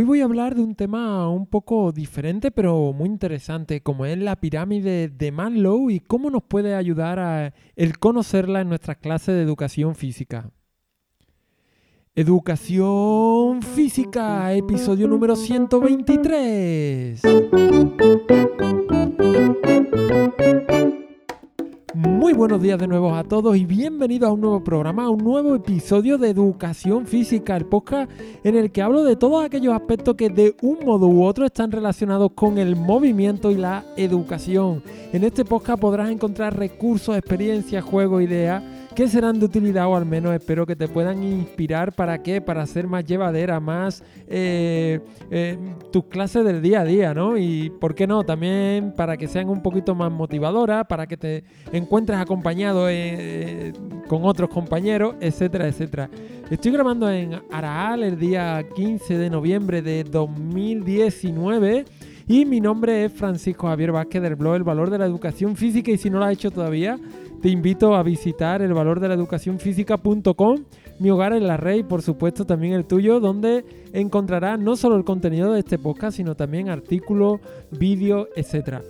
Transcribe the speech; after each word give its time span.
Hoy 0.00 0.06
voy 0.06 0.22
a 0.22 0.24
hablar 0.24 0.54
de 0.54 0.62
un 0.62 0.74
tema 0.74 1.28
un 1.28 1.44
poco 1.44 1.92
diferente 1.92 2.50
pero 2.50 2.94
muy 2.94 3.06
interesante, 3.06 3.82
como 3.82 4.06
es 4.06 4.16
la 4.16 4.36
pirámide 4.36 5.08
de 5.08 5.30
Maslow 5.30 5.90
y 5.90 6.00
cómo 6.00 6.30
nos 6.30 6.42
puede 6.42 6.74
ayudar 6.74 7.18
a 7.18 7.52
el 7.76 7.98
conocerla 7.98 8.62
en 8.62 8.70
nuestras 8.70 8.96
clases 8.96 9.34
de 9.34 9.42
educación 9.42 9.94
física. 9.94 10.52
Educación 12.14 13.60
física, 13.60 14.54
episodio 14.54 15.06
número 15.06 15.36
123. 15.36 17.20
Muy 21.94 22.34
buenos 22.34 22.62
días 22.62 22.78
de 22.78 22.86
nuevo 22.86 23.16
a 23.16 23.24
todos 23.24 23.56
y 23.56 23.64
bienvenidos 23.64 24.28
a 24.28 24.32
un 24.32 24.40
nuevo 24.40 24.62
programa, 24.62 25.06
a 25.06 25.10
un 25.10 25.24
nuevo 25.24 25.56
episodio 25.56 26.18
de 26.18 26.30
Educación 26.30 27.04
Física, 27.04 27.56
el 27.56 27.66
podcast 27.66 28.08
en 28.44 28.56
el 28.56 28.70
que 28.70 28.80
hablo 28.80 29.02
de 29.02 29.16
todos 29.16 29.44
aquellos 29.44 29.74
aspectos 29.74 30.14
que 30.14 30.28
de 30.28 30.54
un 30.62 30.84
modo 30.84 31.08
u 31.08 31.24
otro 31.24 31.44
están 31.44 31.72
relacionados 31.72 32.30
con 32.36 32.58
el 32.58 32.76
movimiento 32.76 33.50
y 33.50 33.56
la 33.56 33.84
educación. 33.96 34.84
En 35.12 35.24
este 35.24 35.44
podcast 35.44 35.80
podrás 35.80 36.10
encontrar 36.10 36.56
recursos, 36.56 37.16
experiencias, 37.16 37.82
juegos, 37.82 38.22
ideas 38.22 38.62
que 38.94 39.08
serán 39.08 39.38
de 39.38 39.46
utilidad 39.46 39.86
o 39.86 39.96
al 39.96 40.04
menos 40.04 40.34
espero 40.34 40.66
que 40.66 40.74
te 40.74 40.88
puedan 40.88 41.22
inspirar 41.22 41.92
para 41.92 42.22
qué, 42.22 42.40
para 42.40 42.62
hacer 42.62 42.86
más 42.86 43.04
llevadera, 43.04 43.60
más 43.60 44.02
eh, 44.26 45.00
eh, 45.30 45.58
tus 45.92 46.04
clases 46.04 46.44
del 46.44 46.60
día 46.60 46.80
a 46.80 46.84
día, 46.84 47.14
¿no? 47.14 47.38
Y 47.38 47.70
por 47.70 47.94
qué 47.94 48.06
no, 48.06 48.24
también 48.24 48.92
para 48.96 49.16
que 49.16 49.28
sean 49.28 49.48
un 49.48 49.62
poquito 49.62 49.94
más 49.94 50.10
motivadoras, 50.10 50.86
para 50.86 51.06
que 51.06 51.16
te 51.16 51.44
encuentres 51.72 52.18
acompañado 52.18 52.86
eh, 52.88 53.72
con 54.08 54.24
otros 54.24 54.50
compañeros, 54.50 55.14
etcétera, 55.20 55.68
etcétera. 55.68 56.10
Estoy 56.50 56.72
grabando 56.72 57.10
en 57.10 57.40
Araal 57.52 58.02
el 58.02 58.18
día 58.18 58.64
15 58.74 59.18
de 59.18 59.30
noviembre 59.30 59.82
de 59.82 60.02
2019. 60.02 61.84
Y 62.26 62.44
mi 62.44 62.60
nombre 62.60 63.04
es 63.04 63.12
Francisco 63.12 63.66
Javier 63.66 63.90
Vázquez 63.90 64.22
del 64.22 64.36
blog 64.36 64.54
El 64.54 64.62
Valor 64.62 64.88
de 64.88 64.98
la 64.98 65.04
Educación 65.04 65.56
Física 65.56 65.90
y 65.90 65.96
si 65.96 66.10
no 66.10 66.20
lo 66.20 66.26
has 66.26 66.34
hecho 66.34 66.52
todavía, 66.52 66.96
te 67.40 67.48
invito 67.48 67.94
a 67.94 68.02
visitar 68.02 68.60
el 68.60 68.74
valor 68.74 69.00
de 69.00 69.08
la 69.08 69.14
educación 69.14 69.58
física.com, 69.58 70.64
mi 70.98 71.10
hogar 71.10 71.32
en 71.32 71.46
la 71.46 71.56
red 71.56 71.76
y 71.76 71.82
por 71.82 72.02
supuesto 72.02 72.44
también 72.44 72.74
el 72.74 72.84
tuyo, 72.84 73.18
donde 73.18 73.64
encontrarás 73.92 74.58
no 74.58 74.76
solo 74.76 74.96
el 74.96 75.04
contenido 75.04 75.52
de 75.52 75.60
este 75.60 75.78
podcast, 75.78 76.18
sino 76.18 76.34
también 76.34 76.68
artículos, 76.68 77.40
vídeos, 77.70 78.28
etc. 78.36 78.82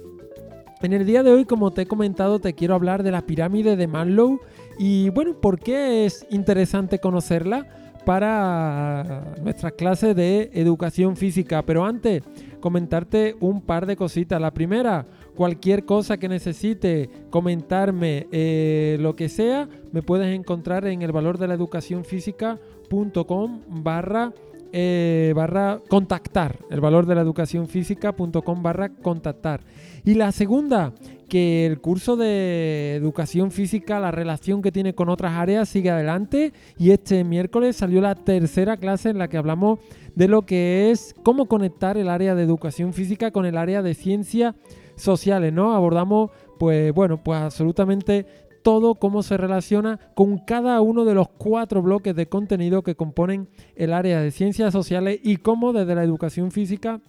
En 0.82 0.92
el 0.92 1.06
día 1.06 1.22
de 1.22 1.30
hoy, 1.30 1.44
como 1.44 1.70
te 1.70 1.82
he 1.82 1.86
comentado, 1.86 2.40
te 2.40 2.54
quiero 2.54 2.74
hablar 2.74 3.02
de 3.02 3.12
la 3.12 3.22
pirámide 3.22 3.76
de 3.76 3.86
Maslow 3.86 4.40
y 4.78 5.10
bueno, 5.10 5.34
¿por 5.40 5.60
qué 5.60 6.04
es 6.06 6.26
interesante 6.30 6.98
conocerla? 6.98 7.68
para 8.04 9.34
nuestras 9.42 9.72
clases 9.74 10.16
de 10.16 10.50
educación 10.54 11.16
física. 11.16 11.62
Pero 11.62 11.84
antes, 11.84 12.22
comentarte 12.60 13.36
un 13.40 13.60
par 13.60 13.86
de 13.86 13.96
cositas. 13.96 14.40
La 14.40 14.52
primera, 14.52 15.06
cualquier 15.40 15.86
cosa 15.86 16.18
que 16.18 16.28
necesite 16.28 17.08
comentarme, 17.30 18.26
eh, 18.30 18.98
lo 19.00 19.16
que 19.16 19.30
sea, 19.30 19.70
me 19.90 20.02
puedes 20.02 20.38
encontrar 20.38 20.86
en 20.86 21.00
el 21.00 21.12
valor 21.12 21.38
de 21.38 21.48
la 21.48 21.54
educación 21.54 22.04
física.com 22.04 23.62
barra 23.66 24.34
eh, 24.70 25.32
barra 25.34 25.80
contactar, 25.88 26.58
el 26.68 26.82
valor 26.82 27.06
de 27.06 27.14
la 27.14 27.22
educación 27.22 27.68
física.com 27.68 28.62
barra 28.62 28.90
contactar. 28.90 29.62
Y 30.04 30.12
la 30.12 30.30
segunda, 30.30 30.92
que 31.30 31.64
el 31.64 31.80
curso 31.80 32.16
de 32.16 32.96
educación 32.96 33.50
física, 33.50 33.98
la 33.98 34.10
relación 34.10 34.60
que 34.60 34.72
tiene 34.72 34.94
con 34.94 35.08
otras 35.08 35.32
áreas 35.32 35.70
sigue 35.70 35.88
adelante 35.88 36.52
y 36.76 36.90
este 36.90 37.24
miércoles 37.24 37.76
salió 37.76 38.02
la 38.02 38.14
tercera 38.14 38.76
clase 38.76 39.08
en 39.08 39.16
la 39.16 39.28
que 39.28 39.38
hablamos 39.38 39.78
de 40.14 40.28
lo 40.28 40.42
que 40.42 40.90
es 40.90 41.14
cómo 41.22 41.46
conectar 41.46 41.96
el 41.96 42.10
área 42.10 42.34
de 42.34 42.42
educación 42.42 42.92
física 42.92 43.30
con 43.30 43.46
el 43.46 43.56
área 43.56 43.80
de 43.80 43.94
ciencias 43.94 44.54
sociales, 45.02 45.52
¿no? 45.52 45.74
Abordamos 45.74 46.30
pues 46.58 46.92
bueno, 46.92 47.22
pues 47.22 47.40
absolutamente 47.40 48.26
todo 48.62 48.94
cómo 48.96 49.22
se 49.22 49.36
relaciona 49.36 49.98
con 50.14 50.38
cada 50.38 50.80
uno 50.82 51.04
de 51.04 51.14
los 51.14 51.28
cuatro 51.28 51.82
bloques 51.82 52.14
de 52.14 52.28
contenido 52.28 52.82
que 52.82 52.94
componen 52.94 53.48
el 53.76 53.92
área 53.92 54.20
de 54.20 54.30
ciencias 54.30 54.72
sociales 54.72 55.18
y 55.22 55.38
cómo 55.38 55.72
desde 55.72 55.94
la 55.94 56.04
educación 56.04 56.50
física 56.50 57.00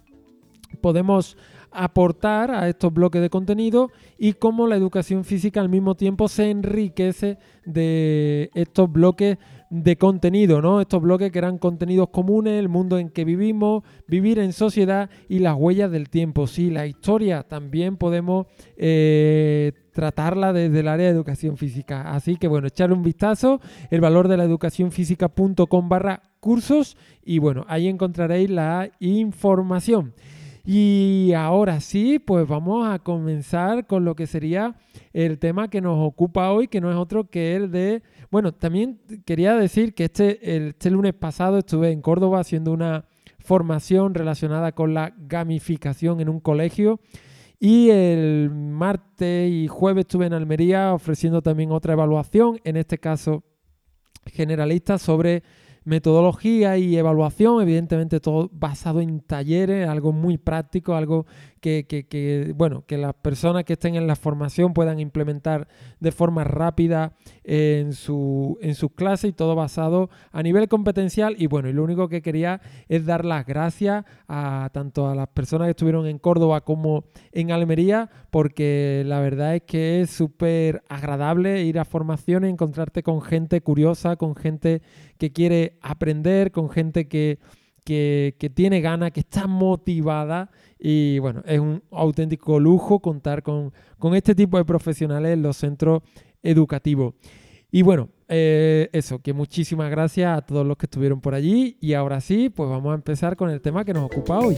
podemos 0.80 1.36
aportar 1.70 2.50
a 2.50 2.68
estos 2.68 2.92
bloques 2.92 3.20
de 3.20 3.30
contenido 3.30 3.90
y 4.18 4.34
cómo 4.34 4.66
la 4.66 4.76
educación 4.76 5.24
física 5.24 5.60
al 5.60 5.68
mismo 5.68 5.94
tiempo 5.94 6.28
se 6.28 6.50
enriquece 6.50 7.38
de 7.64 8.50
estos 8.54 8.90
bloques 8.90 9.38
de 9.72 9.96
contenido, 9.96 10.60
¿no? 10.60 10.82
Estos 10.82 11.00
bloques 11.00 11.32
que 11.32 11.38
eran 11.38 11.56
contenidos 11.56 12.10
comunes, 12.10 12.58
el 12.58 12.68
mundo 12.68 12.98
en 12.98 13.08
que 13.08 13.24
vivimos, 13.24 13.82
vivir 14.06 14.38
en 14.38 14.52
sociedad 14.52 15.08
y 15.30 15.38
las 15.38 15.56
huellas 15.56 15.90
del 15.90 16.10
tiempo. 16.10 16.46
Sí, 16.46 16.68
la 16.68 16.86
historia 16.86 17.42
también 17.42 17.96
podemos 17.96 18.46
eh, 18.76 19.72
tratarla 19.94 20.52
desde 20.52 20.80
el 20.80 20.88
área 20.88 21.06
de 21.06 21.12
educación 21.12 21.56
física. 21.56 22.12
Así 22.12 22.36
que 22.36 22.48
bueno, 22.48 22.66
echarle 22.66 22.94
un 22.94 23.02
vistazo, 23.02 23.62
el 23.90 24.02
valor 24.02 24.28
de 24.28 24.36
la 24.36 24.44
educación 24.44 24.92
física.com 24.92 25.88
barra 25.88 26.20
cursos 26.38 26.98
y 27.24 27.38
bueno, 27.38 27.64
ahí 27.66 27.88
encontraréis 27.88 28.50
la 28.50 28.90
información. 29.00 30.12
Y 30.64 31.32
ahora 31.34 31.80
sí, 31.80 32.20
pues 32.20 32.46
vamos 32.46 32.86
a 32.86 33.00
comenzar 33.00 33.86
con 33.86 34.04
lo 34.04 34.14
que 34.14 34.28
sería 34.28 34.76
el 35.12 35.38
tema 35.38 35.68
que 35.68 35.80
nos 35.80 35.98
ocupa 35.98 36.52
hoy, 36.52 36.68
que 36.68 36.80
no 36.80 36.90
es 36.90 36.96
otro 36.96 37.28
que 37.28 37.56
el 37.56 37.70
de... 37.70 38.02
Bueno, 38.32 38.52
también 38.52 38.98
quería 39.26 39.54
decir 39.56 39.92
que 39.92 40.04
este, 40.04 40.68
este 40.68 40.90
lunes 40.90 41.12
pasado 41.12 41.58
estuve 41.58 41.90
en 41.90 42.00
Córdoba 42.00 42.40
haciendo 42.40 42.72
una 42.72 43.04
formación 43.38 44.14
relacionada 44.14 44.72
con 44.72 44.94
la 44.94 45.12
gamificación 45.18 46.18
en 46.18 46.30
un 46.30 46.40
colegio 46.40 46.98
y 47.60 47.90
el 47.90 48.48
martes 48.48 49.52
y 49.52 49.68
jueves 49.68 50.06
estuve 50.06 50.24
en 50.24 50.32
Almería 50.32 50.94
ofreciendo 50.94 51.42
también 51.42 51.72
otra 51.72 51.92
evaluación, 51.92 52.58
en 52.64 52.78
este 52.78 52.96
caso 52.96 53.44
generalista, 54.24 54.96
sobre 54.96 55.42
metodología 55.84 56.78
y 56.78 56.96
evaluación, 56.96 57.60
evidentemente 57.60 58.18
todo 58.18 58.48
basado 58.50 59.02
en 59.02 59.20
talleres, 59.20 59.86
algo 59.86 60.12
muy 60.12 60.38
práctico, 60.38 60.94
algo 60.94 61.26
que, 61.62 62.52
bueno, 62.56 62.84
que 62.86 62.98
las 62.98 63.14
personas 63.14 63.64
que 63.64 63.74
estén 63.74 63.94
en 63.94 64.08
la 64.08 64.16
formación 64.16 64.74
puedan 64.74 64.98
implementar 64.98 65.68
de 66.00 66.10
forma 66.10 66.42
rápida 66.42 67.14
en, 67.44 67.92
su, 67.92 68.58
en 68.60 68.74
sus 68.74 68.90
clases 68.92 69.30
y 69.30 69.32
todo 69.32 69.54
basado 69.54 70.10
a 70.32 70.42
nivel 70.42 70.68
competencial. 70.68 71.36
Y 71.38 71.46
bueno, 71.46 71.68
y 71.68 71.72
lo 71.72 71.84
único 71.84 72.08
que 72.08 72.20
quería 72.20 72.60
es 72.88 73.06
dar 73.06 73.24
las 73.24 73.46
gracias 73.46 74.04
a 74.26 74.70
tanto 74.72 75.08
a 75.08 75.14
las 75.14 75.28
personas 75.28 75.66
que 75.66 75.70
estuvieron 75.70 76.06
en 76.06 76.18
Córdoba 76.18 76.62
como 76.62 77.04
en 77.30 77.52
Almería, 77.52 78.10
porque 78.30 79.04
la 79.06 79.20
verdad 79.20 79.54
es 79.54 79.62
que 79.62 80.00
es 80.00 80.10
súper 80.10 80.82
agradable 80.88 81.62
ir 81.62 81.78
a 81.78 81.84
formaciones, 81.84 82.50
encontrarte 82.50 83.04
con 83.04 83.22
gente 83.22 83.60
curiosa, 83.60 84.16
con 84.16 84.34
gente 84.34 84.82
que 85.16 85.32
quiere 85.32 85.78
aprender, 85.80 86.50
con 86.50 86.68
gente 86.70 87.06
que 87.06 87.38
que, 87.84 88.52
tiene 88.54 88.80
ganas, 88.80 89.12
que 89.12 89.20
está 89.20 89.46
motivada 89.46 90.50
y 90.78 91.18
bueno, 91.18 91.42
es 91.46 91.60
un 91.60 91.82
auténtico 91.90 92.58
lujo 92.60 93.00
contar 93.00 93.42
con, 93.42 93.72
este 94.14 94.34
tipo 94.34 94.58
de 94.58 94.64
profesionales 94.64 95.32
en 95.32 95.42
los 95.42 95.56
centros 95.56 96.02
educativos. 96.42 97.14
Y 97.70 97.82
bueno, 97.82 98.10
eh, 98.28 98.90
eso, 98.92 99.20
que 99.20 99.32
muchísimas 99.32 99.90
gracias 99.90 100.36
a 100.36 100.42
todos 100.42 100.66
los 100.66 100.76
que 100.76 100.86
estuvieron 100.86 101.20
por 101.20 101.34
allí 101.34 101.78
y 101.80 101.94
ahora 101.94 102.20
sí, 102.20 102.50
pues 102.50 102.68
vamos 102.68 102.92
a 102.92 102.94
empezar 102.94 103.36
con 103.36 103.50
el 103.50 103.60
tema 103.60 103.84
que 103.84 103.94
nos 103.94 104.04
ocupa 104.04 104.38
hoy. 104.38 104.56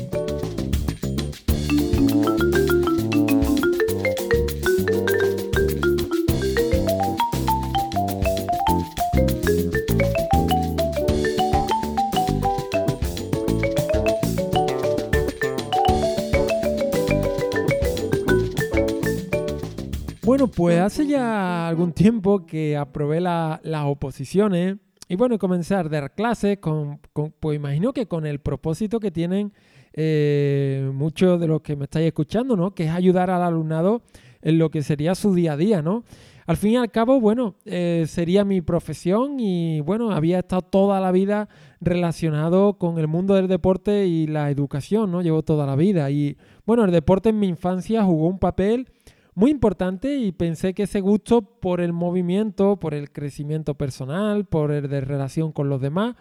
Bueno, 20.44 20.56
pues 20.56 20.78
hace 20.78 21.06
ya 21.06 21.66
algún 21.66 21.92
tiempo 21.92 22.44
que 22.44 22.76
aprobé 22.76 23.18
las 23.18 23.84
oposiciones 23.86 24.76
y 25.08 25.16
bueno, 25.16 25.38
comencé 25.38 25.74
a 25.74 25.82
dar 25.84 26.14
clases, 26.14 26.58
con, 26.58 27.00
pues 27.40 27.56
imagino 27.56 27.94
que 27.94 28.06
con 28.06 28.26
el 28.26 28.40
propósito 28.40 29.00
que 29.00 29.10
tienen 29.10 29.54
eh, 29.94 30.90
muchos 30.92 31.40
de 31.40 31.46
los 31.46 31.62
que 31.62 31.76
me 31.76 31.84
estáis 31.84 32.08
escuchando, 32.08 32.56
¿no? 32.56 32.74
Que 32.74 32.84
es 32.84 32.90
ayudar 32.90 33.30
al 33.30 33.42
alumnado 33.42 34.02
en 34.42 34.58
lo 34.58 34.70
que 34.70 34.82
sería 34.82 35.14
su 35.14 35.34
día 35.34 35.54
a 35.54 35.56
día, 35.56 35.80
¿no? 35.80 36.04
Al 36.46 36.58
fin 36.58 36.72
y 36.72 36.76
al 36.76 36.90
cabo, 36.90 37.20
bueno, 37.20 37.54
eh, 37.64 38.04
sería 38.06 38.44
mi 38.44 38.60
profesión 38.60 39.40
y 39.40 39.80
bueno, 39.80 40.10
había 40.10 40.40
estado 40.40 40.60
toda 40.60 41.00
la 41.00 41.10
vida 41.10 41.48
relacionado 41.80 42.74
con 42.74 42.98
el 42.98 43.08
mundo 43.08 43.34
del 43.34 43.48
deporte 43.48 44.06
y 44.06 44.26
la 44.26 44.50
educación, 44.50 45.10
¿no? 45.10 45.22
Llevo 45.22 45.42
toda 45.42 45.64
la 45.64 45.74
vida 45.74 46.10
y 46.10 46.36
bueno, 46.66 46.84
el 46.84 46.90
deporte 46.90 47.30
en 47.30 47.38
mi 47.38 47.48
infancia 47.48 48.04
jugó 48.04 48.28
un 48.28 48.38
papel 48.38 48.90
muy 49.34 49.50
importante 49.50 50.16
y 50.16 50.32
pensé 50.32 50.74
que 50.74 50.84
ese 50.84 51.00
gusto 51.00 51.42
por 51.42 51.80
el 51.80 51.92
movimiento, 51.92 52.78
por 52.78 52.94
el 52.94 53.10
crecimiento 53.10 53.74
personal, 53.74 54.44
por 54.44 54.70
el 54.70 54.88
de 54.88 55.00
relación 55.00 55.52
con 55.52 55.68
los 55.68 55.80
demás, 55.80 56.16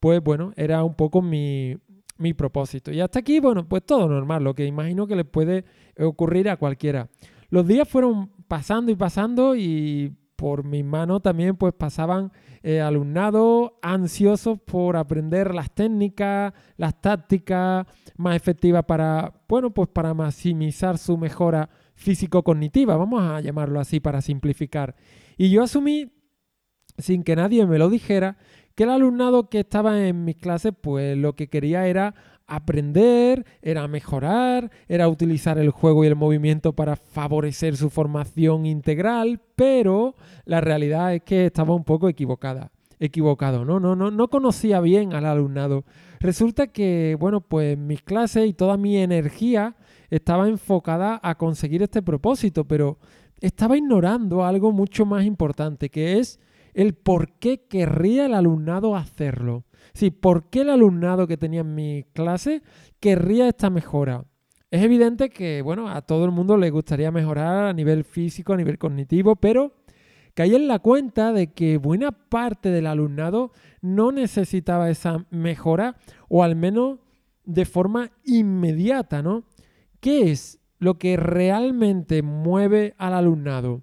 pues 0.00 0.22
bueno, 0.22 0.52
era 0.56 0.84
un 0.84 0.94
poco 0.94 1.22
mi, 1.22 1.76
mi 2.18 2.34
propósito. 2.34 2.92
Y 2.92 3.00
hasta 3.00 3.20
aquí, 3.20 3.40
bueno, 3.40 3.66
pues 3.68 3.84
todo 3.84 4.08
normal, 4.08 4.44
lo 4.44 4.54
que 4.54 4.66
imagino 4.66 5.06
que 5.06 5.16
le 5.16 5.24
puede 5.24 5.64
ocurrir 5.98 6.50
a 6.50 6.56
cualquiera. 6.56 7.08
Los 7.48 7.66
días 7.66 7.88
fueron 7.88 8.30
pasando 8.46 8.92
y 8.92 8.96
pasando 8.96 9.56
y 9.56 10.12
por 10.36 10.64
mi 10.64 10.84
mano 10.84 11.18
también 11.18 11.56
pues 11.56 11.74
pasaban 11.74 12.30
eh, 12.62 12.80
alumnados 12.80 13.72
ansiosos 13.82 14.60
por 14.60 14.96
aprender 14.96 15.52
las 15.52 15.70
técnicas, 15.70 16.52
las 16.76 17.00
tácticas 17.00 17.86
más 18.16 18.36
efectivas 18.36 18.84
para, 18.84 19.32
bueno, 19.48 19.70
pues 19.70 19.88
para 19.88 20.14
maximizar 20.14 20.98
su 20.98 21.16
mejora 21.16 21.68
físico-cognitiva, 21.98 22.96
vamos 22.96 23.22
a 23.22 23.40
llamarlo 23.40 23.80
así 23.80 24.00
para 24.00 24.22
simplificar. 24.22 24.94
Y 25.36 25.50
yo 25.50 25.64
asumí, 25.64 26.12
sin 26.96 27.24
que 27.24 27.36
nadie 27.36 27.66
me 27.66 27.78
lo 27.78 27.90
dijera, 27.90 28.38
que 28.74 28.84
el 28.84 28.90
alumnado 28.90 29.48
que 29.48 29.60
estaba 29.60 30.06
en 30.06 30.24
mis 30.24 30.36
clases, 30.36 30.72
pues 30.80 31.18
lo 31.18 31.34
que 31.34 31.48
quería 31.48 31.88
era 31.88 32.14
aprender, 32.46 33.44
era 33.60 33.88
mejorar, 33.88 34.70
era 34.86 35.08
utilizar 35.08 35.58
el 35.58 35.70
juego 35.70 36.04
y 36.04 36.06
el 36.06 36.14
movimiento 36.14 36.72
para 36.72 36.94
favorecer 36.94 37.76
su 37.76 37.90
formación 37.90 38.64
integral, 38.64 39.40
pero 39.56 40.14
la 40.44 40.60
realidad 40.60 41.14
es 41.14 41.22
que 41.22 41.46
estaba 41.46 41.74
un 41.74 41.84
poco 41.84 42.08
equivocada. 42.08 42.70
Equivocado, 43.00 43.64
¿no? 43.64 43.80
No, 43.80 43.96
no, 43.96 44.10
no 44.10 44.28
conocía 44.28 44.80
bien 44.80 45.12
al 45.14 45.26
alumnado. 45.26 45.84
Resulta 46.20 46.68
que, 46.68 47.16
bueno, 47.18 47.40
pues 47.40 47.76
mis 47.76 48.02
clases 48.02 48.48
y 48.48 48.54
toda 48.54 48.76
mi 48.76 48.96
energía 48.96 49.76
estaba 50.10 50.48
enfocada 50.48 51.20
a 51.22 51.36
conseguir 51.36 51.82
este 51.82 52.02
propósito, 52.02 52.66
pero 52.66 52.98
estaba 53.40 53.76
ignorando 53.76 54.44
algo 54.44 54.72
mucho 54.72 55.06
más 55.06 55.24
importante, 55.24 55.90
que 55.90 56.18
es 56.18 56.40
el 56.74 56.94
por 56.94 57.32
qué 57.38 57.66
querría 57.66 58.26
el 58.26 58.34
alumnado 58.34 58.96
hacerlo. 58.96 59.64
Sí, 59.94 60.10
¿por 60.10 60.48
qué 60.50 60.60
el 60.60 60.70
alumnado 60.70 61.26
que 61.26 61.36
tenía 61.36 61.60
en 61.60 61.74
mi 61.74 62.04
clase 62.12 62.62
querría 63.00 63.48
esta 63.48 63.70
mejora? 63.70 64.24
Es 64.70 64.82
evidente 64.82 65.30
que, 65.30 65.62
bueno, 65.62 65.88
a 65.88 66.02
todo 66.02 66.24
el 66.24 66.30
mundo 66.30 66.56
le 66.56 66.70
gustaría 66.70 67.10
mejorar 67.10 67.64
a 67.64 67.72
nivel 67.72 68.04
físico, 68.04 68.52
a 68.52 68.56
nivel 68.56 68.78
cognitivo, 68.78 69.36
pero 69.36 69.72
caí 70.34 70.54
en 70.54 70.68
la 70.68 70.78
cuenta 70.78 71.32
de 71.32 71.52
que 71.52 71.78
buena 71.78 72.12
parte 72.12 72.70
del 72.70 72.86
alumnado 72.86 73.52
no 73.80 74.12
necesitaba 74.12 74.90
esa 74.90 75.26
mejora, 75.30 75.96
o 76.28 76.42
al 76.44 76.54
menos 76.54 76.98
de 77.44 77.64
forma 77.64 78.10
inmediata, 78.24 79.22
¿no? 79.22 79.44
¿Qué 80.00 80.30
es 80.30 80.58
lo 80.78 80.98
que 80.98 81.16
realmente 81.16 82.22
mueve 82.22 82.94
al 82.98 83.14
alumnado? 83.14 83.82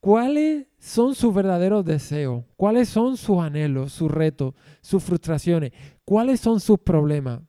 ¿Cuáles 0.00 0.66
son 0.78 1.14
sus 1.14 1.34
verdaderos 1.34 1.84
deseos? 1.84 2.44
¿Cuáles 2.56 2.88
son 2.88 3.18
sus 3.18 3.38
anhelos, 3.38 3.92
sus 3.92 4.10
retos, 4.10 4.54
sus 4.80 5.02
frustraciones? 5.02 5.72
¿Cuáles 6.04 6.40
son 6.40 6.60
sus 6.60 6.78
problemas? 6.78 7.42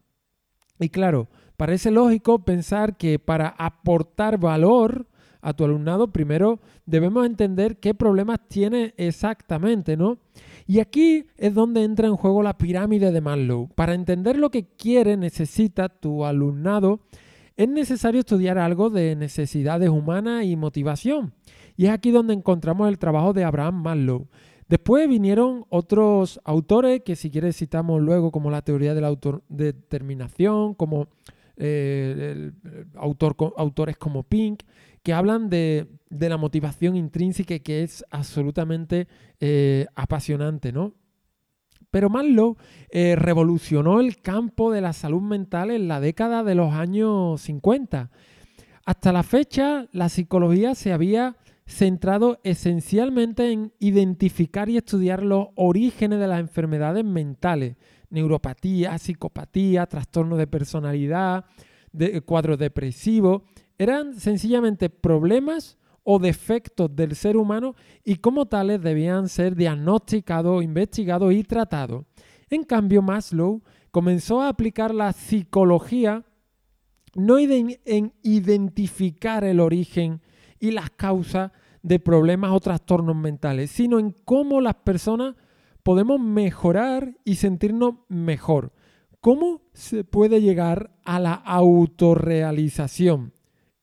Y 0.79 0.89
claro, 0.89 1.29
parece 1.55 1.91
lógico 1.91 2.43
pensar 2.43 2.97
que 2.97 3.19
para 3.19 3.47
aportar 3.49 4.37
valor 4.37 5.07
a 5.41 5.53
tu 5.53 5.63
alumnado, 5.63 6.11
primero 6.11 6.59
debemos 6.85 7.25
entender 7.25 7.79
qué 7.79 7.93
problemas 7.93 8.39
tiene 8.47 8.93
exactamente, 8.97 9.95
¿no? 9.95 10.19
Y 10.67 10.79
aquí 10.79 11.25
es 11.37 11.53
donde 11.53 11.83
entra 11.83 12.07
en 12.07 12.15
juego 12.15 12.43
la 12.43 12.57
pirámide 12.57 13.11
de 13.11 13.21
Maslow. 13.21 13.69
Para 13.75 13.93
entender 13.93 14.37
lo 14.37 14.51
que 14.51 14.67
quiere, 14.75 15.17
necesita 15.17 15.89
tu 15.89 16.25
alumnado, 16.25 16.99
es 17.61 17.69
necesario 17.69 18.21
estudiar 18.21 18.57
algo 18.57 18.89
de 18.89 19.15
necesidades 19.15 19.89
humanas 19.89 20.45
y 20.45 20.55
motivación. 20.55 21.33
Y 21.77 21.85
es 21.85 21.91
aquí 21.91 22.09
donde 22.09 22.33
encontramos 22.33 22.89
el 22.89 22.97
trabajo 22.97 23.33
de 23.33 23.43
Abraham 23.43 23.83
Maslow. 23.83 24.27
Después 24.67 25.07
vinieron 25.07 25.65
otros 25.69 26.39
autores 26.43 27.01
que 27.05 27.15
si 27.15 27.29
quieres 27.29 27.57
citamos 27.57 28.01
luego 28.01 28.31
como 28.31 28.49
la 28.49 28.63
teoría 28.63 28.95
de 28.95 29.01
la 29.01 29.09
autodeterminación, 29.09 30.73
como 30.73 31.07
eh, 31.57 32.51
autor, 32.95 33.35
autores 33.57 33.97
como 33.97 34.23
Pink, 34.23 34.63
que 35.03 35.13
hablan 35.13 35.49
de, 35.49 35.87
la 36.09 36.37
motivación 36.37 36.95
intrínseca 36.95 37.59
que 37.59 37.83
es 37.83 38.03
absolutamente 38.09 39.07
eh, 39.39 39.85
apasionante, 39.95 40.71
¿no? 40.71 40.93
Pero 41.91 42.09
Maslow 42.09 42.57
eh, 42.89 43.15
revolucionó 43.17 43.99
el 43.99 44.21
campo 44.21 44.71
de 44.71 44.81
la 44.81 44.93
salud 44.93 45.21
mental 45.21 45.71
en 45.71 45.87
la 45.87 45.99
década 45.99 46.43
de 46.43 46.55
los 46.55 46.73
años 46.73 47.41
50. 47.41 48.09
Hasta 48.85 49.11
la 49.11 49.23
fecha, 49.23 49.87
la 49.91 50.09
psicología 50.09 50.73
se 50.73 50.93
había 50.93 51.35
centrado 51.65 52.39
esencialmente 52.43 53.51
en 53.51 53.73
identificar 53.79 54.69
y 54.69 54.77
estudiar 54.77 55.23
los 55.23 55.49
orígenes 55.55 56.19
de 56.19 56.27
las 56.27 56.39
enfermedades 56.39 57.05
mentales, 57.05 57.75
neuropatía, 58.09 58.97
psicopatía, 58.97 59.85
trastornos 59.85 60.37
de 60.37 60.47
personalidad, 60.47 61.45
de, 61.91 62.21
cuadros 62.21 62.57
depresivos. 62.57 63.43
Eran 63.77 64.15
sencillamente 64.15 64.89
problemas 64.89 65.77
o 66.03 66.19
defectos 66.19 66.93
del 66.95 67.15
ser 67.15 67.37
humano 67.37 67.75
y 68.03 68.15
como 68.15 68.47
tales 68.47 68.81
debían 68.81 69.29
ser 69.29 69.55
diagnosticados, 69.55 70.63
investigados 70.63 71.33
y 71.33 71.43
tratados. 71.43 72.05
En 72.49 72.63
cambio, 72.63 73.01
Maslow 73.01 73.61
comenzó 73.91 74.41
a 74.41 74.49
aplicar 74.49 74.93
la 74.93 75.13
psicología 75.13 76.25
no 77.15 77.37
en 77.37 78.13
identificar 78.23 79.43
el 79.43 79.59
origen 79.59 80.21
y 80.59 80.71
las 80.71 80.89
causas 80.91 81.51
de 81.83 81.99
problemas 81.99 82.51
o 82.51 82.59
trastornos 82.59 83.15
mentales, 83.15 83.71
sino 83.71 83.99
en 83.99 84.15
cómo 84.23 84.61
las 84.61 84.75
personas 84.75 85.35
podemos 85.83 86.19
mejorar 86.19 87.17
y 87.25 87.35
sentirnos 87.35 87.95
mejor. 88.07 88.71
¿Cómo 89.19 89.61
se 89.73 90.03
puede 90.03 90.41
llegar 90.41 90.91
a 91.03 91.19
la 91.19 91.33
autorrealización? 91.33 93.33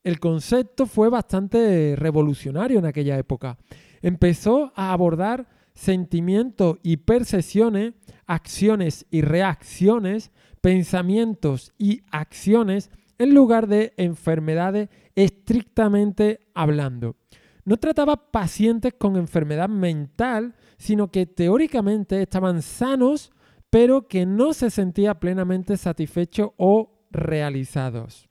El 0.04 0.20
concepto 0.20 0.86
fue 0.86 1.08
bastante 1.08 1.94
revolucionario 1.96 2.78
en 2.78 2.86
aquella 2.86 3.18
época. 3.18 3.58
Empezó 4.00 4.72
a 4.74 4.92
abordar 4.92 5.48
sentimientos 5.74 6.78
y 6.82 6.98
percepciones, 6.98 7.94
acciones 8.26 9.06
y 9.10 9.22
reacciones, 9.22 10.30
pensamientos 10.60 11.72
y 11.78 12.02
acciones 12.10 12.90
en 13.18 13.34
lugar 13.34 13.66
de 13.66 13.92
enfermedades 13.96 14.88
estrictamente 15.14 16.40
hablando. 16.54 17.16
No 17.64 17.76
trataba 17.76 18.30
pacientes 18.30 18.94
con 18.96 19.16
enfermedad 19.16 19.68
mental, 19.68 20.54
sino 20.78 21.10
que 21.10 21.26
teóricamente 21.26 22.22
estaban 22.22 22.62
sanos, 22.62 23.30
pero 23.68 24.08
que 24.08 24.24
no 24.24 24.54
se 24.54 24.70
sentía 24.70 25.20
plenamente 25.20 25.76
satisfechos 25.76 26.50
o 26.56 27.04
realizados. 27.10 28.28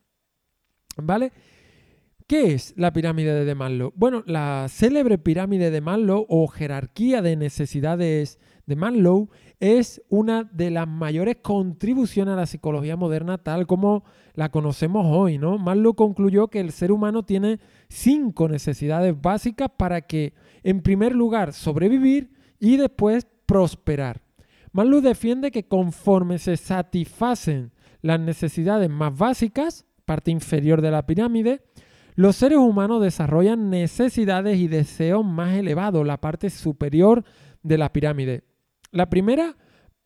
¿Vale? 0.97 1.31
¿Qué 2.28 2.54
es 2.54 2.74
la 2.76 2.92
pirámide 2.92 3.46
de 3.46 3.56
Maslow? 3.56 3.94
Bueno, 3.96 4.22
la 4.26 4.66
célebre 4.68 5.18
pirámide 5.18 5.72
de 5.72 5.80
Maslow 5.80 6.26
o 6.28 6.46
jerarquía 6.50 7.22
de 7.22 7.38
necesidades 7.38 8.38
de 8.66 8.76
Maslow 8.76 9.30
es 9.62 10.02
una 10.10 10.44
de 10.44 10.69
las 10.69 10.90
mayores 10.90 11.38
contribuciones 11.42 12.34
a 12.34 12.36
la 12.36 12.46
psicología 12.46 12.98
moderna 12.98 13.38
tal 13.38 13.66
como 13.66 14.04
la 14.34 14.50
conocemos 14.50 15.06
hoy, 15.10 15.38
¿no? 15.38 15.57
Maslow 15.57 15.94
concluyó 15.94 16.50
que 16.50 16.60
el 16.60 16.74
ser 16.74 16.92
humano 16.92 17.24
tiene 17.24 17.62
cinco 17.88 18.50
necesidades 18.50 19.16
básicas 19.22 19.69
para 19.78 20.02
que, 20.02 20.34
en 20.64 20.81
primer 20.81 21.16
lugar, 21.16 21.54
sobrevivir 21.54 22.34
y 22.60 22.76
después 22.76 23.26
prosperar. 23.46 24.22
Maslow 24.74 25.00
defiende 25.00 25.50
que 25.50 25.69
conforme 25.69 26.40
se 26.40 26.57
satisfacen 26.57 27.72
las 28.02 28.19
necesidades 28.19 28.90
más 28.90 29.18
básicas, 29.18 29.86
parte 30.04 30.30
inferior 30.30 30.81
de 30.81 30.92
la 30.92 31.06
pirámide, 31.06 31.62
los 32.18 32.36
seres 32.36 32.57
humanos 32.57 33.00
desarrollan 33.00 33.69
necesidades 33.69 34.57
y 34.57 34.68
deseos 34.68 35.24
más 35.24 35.56
elevados, 35.56 36.06
la 36.06 36.19
parte 36.19 36.50
superior 36.50 37.24
de 37.62 37.78
la 37.78 37.94
pirámide. 37.94 38.44
La 38.92 39.07
primera 39.07 39.56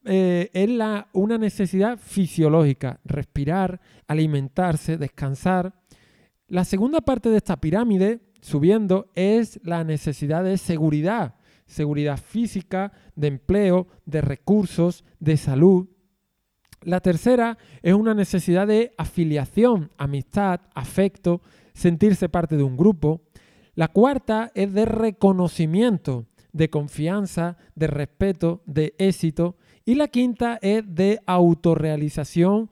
eh, 0.04 0.50
es 0.52 0.70
la, 0.70 1.08
una 1.14 1.38
necesidad 1.38 1.98
fisiológica, 1.98 3.00
respirar, 3.06 3.80
alimentarse, 4.08 4.98
descansar. 4.98 5.74
La 6.48 6.66
segunda 6.66 7.00
parte 7.00 7.30
de 7.30 7.38
esta 7.38 7.62
pirámide, 7.62 8.20
subiendo, 8.42 9.10
es 9.16 9.62
la 9.64 9.86
necesidad 9.86 10.44
de 10.44 10.58
seguridad, 10.58 11.36
seguridad 11.66 12.18
física, 12.18 12.92
de 13.16 13.28
empleo, 13.28 13.88
de 14.06 14.20
recursos, 14.20 15.06
de 15.22 15.38
salud. 15.38 15.88
La 16.82 17.00
tercera 17.00 17.58
es 17.82 17.94
una 17.94 18.14
necesidad 18.14 18.68
de 18.68 18.92
afiliación, 18.98 19.92
amistad, 19.98 20.60
afecto, 20.76 21.42
sentirse 21.82 22.30
parte 22.30 22.56
de 22.56 22.64
un 22.64 22.78
grupo. 22.78 23.24
La 23.76 23.90
cuarta 23.90 24.52
es 24.56 24.74
de 24.74 24.86
reconocimiento, 24.86 26.28
de 26.54 26.70
confianza, 26.70 27.58
de 27.76 27.88
respeto, 27.88 28.62
de 28.66 28.94
éxito. 28.98 29.58
Y 29.86 29.96
la 29.96 30.08
quinta 30.08 30.60
es 30.62 30.84
de 30.88 31.20
autorrealización 31.26 32.70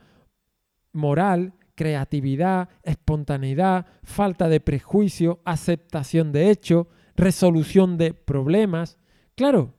moral, 0.94 1.54
creatividad, 1.76 2.70
espontaneidad, 2.84 3.86
falta 4.04 4.50
de 4.50 4.60
prejuicio, 4.60 5.40
aceptación 5.46 6.32
de 6.32 6.52
hechos, 6.52 6.88
resolución 7.16 7.98
de 7.98 8.14
problemas. 8.14 8.98
Claro, 9.36 9.74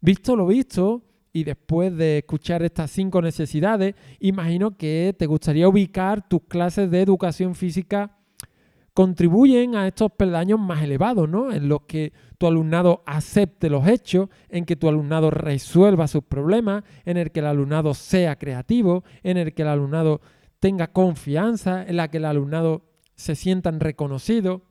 visto 0.00 0.36
lo 0.36 0.46
visto, 0.46 1.02
y 1.32 1.44
después 1.44 1.94
de 1.94 2.18
escuchar 2.18 2.62
estas 2.62 2.90
cinco 2.90 3.20
necesidades, 3.20 3.94
imagino 4.20 4.78
que 4.78 5.14
te 5.18 5.26
gustaría 5.26 5.68
ubicar 5.68 6.26
tus 6.26 6.40
clases 6.48 6.90
de 6.90 7.02
educación 7.02 7.54
física 7.54 8.16
contribuyen 8.96 9.76
a 9.76 9.86
estos 9.86 10.10
peldaños 10.10 10.58
más 10.58 10.82
elevados, 10.82 11.28
¿no? 11.28 11.52
En 11.52 11.68
los 11.68 11.82
que 11.82 12.14
tu 12.38 12.46
alumnado 12.46 13.02
acepte 13.04 13.68
los 13.68 13.86
hechos, 13.86 14.30
en 14.48 14.64
que 14.64 14.74
tu 14.74 14.88
alumnado 14.88 15.30
resuelva 15.30 16.08
sus 16.08 16.24
problemas, 16.24 16.82
en 17.04 17.18
el 17.18 17.30
que 17.30 17.40
el 17.40 17.46
alumnado 17.46 17.92
sea 17.92 18.36
creativo, 18.36 19.04
en 19.22 19.36
el 19.36 19.52
que 19.52 19.60
el 19.60 19.68
alumnado 19.68 20.22
tenga 20.60 20.86
confianza, 20.86 21.84
en 21.86 21.96
la 21.96 22.08
que 22.08 22.16
el 22.16 22.24
alumnado 22.24 22.86
se 23.16 23.34
sientan 23.34 23.80
reconocidos. 23.80 24.62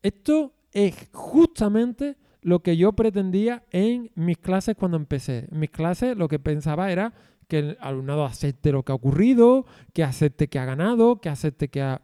Esto 0.00 0.54
es 0.72 1.10
justamente 1.12 2.16
lo 2.40 2.62
que 2.62 2.78
yo 2.78 2.94
pretendía 2.94 3.64
en 3.70 4.10
mis 4.14 4.38
clases 4.38 4.76
cuando 4.76 4.96
empecé. 4.96 5.46
En 5.52 5.58
mis 5.58 5.70
clases 5.70 6.16
lo 6.16 6.26
que 6.26 6.38
pensaba 6.38 6.90
era 6.90 7.12
que 7.48 7.58
el 7.58 7.76
alumnado 7.82 8.24
acepte 8.24 8.72
lo 8.72 8.82
que 8.82 8.92
ha 8.92 8.94
ocurrido, 8.94 9.66
que 9.92 10.04
acepte 10.04 10.48
que 10.48 10.58
ha 10.58 10.64
ganado, 10.64 11.20
que 11.20 11.28
acepte 11.28 11.68
que 11.68 11.82
ha 11.82 12.00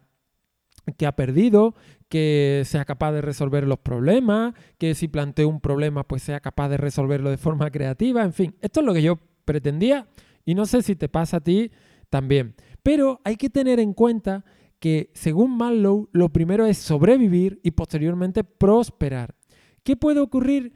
que 0.93 1.05
ha 1.05 1.15
perdido, 1.15 1.75
que 2.09 2.63
sea 2.65 2.85
capaz 2.85 3.11
de 3.13 3.21
resolver 3.21 3.65
los 3.65 3.79
problemas, 3.79 4.53
que 4.77 4.95
si 4.95 5.07
planteo 5.07 5.47
un 5.47 5.61
problema 5.61 6.03
pues 6.03 6.23
sea 6.23 6.39
capaz 6.39 6.69
de 6.69 6.77
resolverlo 6.77 7.29
de 7.29 7.37
forma 7.37 7.69
creativa, 7.71 8.23
en 8.23 8.33
fin, 8.33 8.55
esto 8.61 8.81
es 8.81 8.85
lo 8.85 8.93
que 8.93 9.01
yo 9.01 9.19
pretendía 9.45 10.07
y 10.45 10.55
no 10.55 10.65
sé 10.65 10.81
si 10.81 10.95
te 10.95 11.09
pasa 11.09 11.37
a 11.37 11.41
ti 11.41 11.71
también. 12.09 12.55
Pero 12.83 13.21
hay 13.23 13.35
que 13.35 13.49
tener 13.49 13.79
en 13.79 13.93
cuenta 13.93 14.43
que 14.79 15.11
según 15.13 15.55
Maslow 15.57 16.09
lo 16.11 16.29
primero 16.29 16.65
es 16.65 16.77
sobrevivir 16.77 17.59
y 17.63 17.71
posteriormente 17.71 18.43
prosperar. 18.43 19.35
¿Qué 19.83 19.95
puede 19.95 20.19
ocurrir 20.19 20.73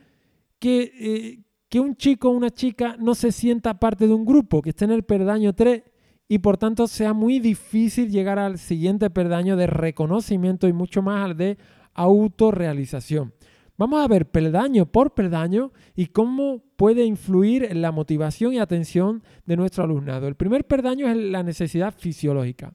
que, 0.59 0.91
eh, 0.99 1.43
que 1.69 1.79
un 1.79 1.95
chico 1.95 2.29
o 2.29 2.31
una 2.31 2.51
chica 2.51 2.95
no 2.99 3.15
se 3.15 3.31
sienta 3.31 3.79
parte 3.79 4.07
de 4.07 4.13
un 4.13 4.25
grupo, 4.25 4.61
que 4.61 4.69
esté 4.69 4.85
en 4.85 4.91
el 4.91 5.03
perdaño 5.03 5.53
3 5.53 5.81
y 6.27 6.39
por 6.39 6.57
tanto 6.57 6.87
sea 6.87 7.13
muy 7.13 7.39
difícil 7.39 8.09
llegar 8.09 8.39
al 8.39 8.57
siguiente 8.57 9.09
peldaño 9.09 9.55
de 9.55 9.67
reconocimiento 9.67 10.67
y 10.67 10.73
mucho 10.73 11.01
más 11.01 11.25
al 11.25 11.37
de 11.37 11.57
autorrealización. 11.93 13.33
Vamos 13.77 14.03
a 14.03 14.07
ver 14.07 14.31
peldaño 14.31 14.85
por 14.85 15.13
peldaño 15.13 15.73
y 15.95 16.07
cómo 16.07 16.63
puede 16.77 17.03
influir 17.03 17.65
en 17.65 17.81
la 17.81 17.91
motivación 17.91 18.53
y 18.53 18.59
atención 18.59 19.21
de 19.45 19.57
nuestro 19.57 19.83
alumnado. 19.83 20.27
El 20.27 20.35
primer 20.35 20.65
peldaño 20.65 21.09
es 21.09 21.17
la 21.17 21.43
necesidad 21.43 21.93
fisiológica. 21.93 22.73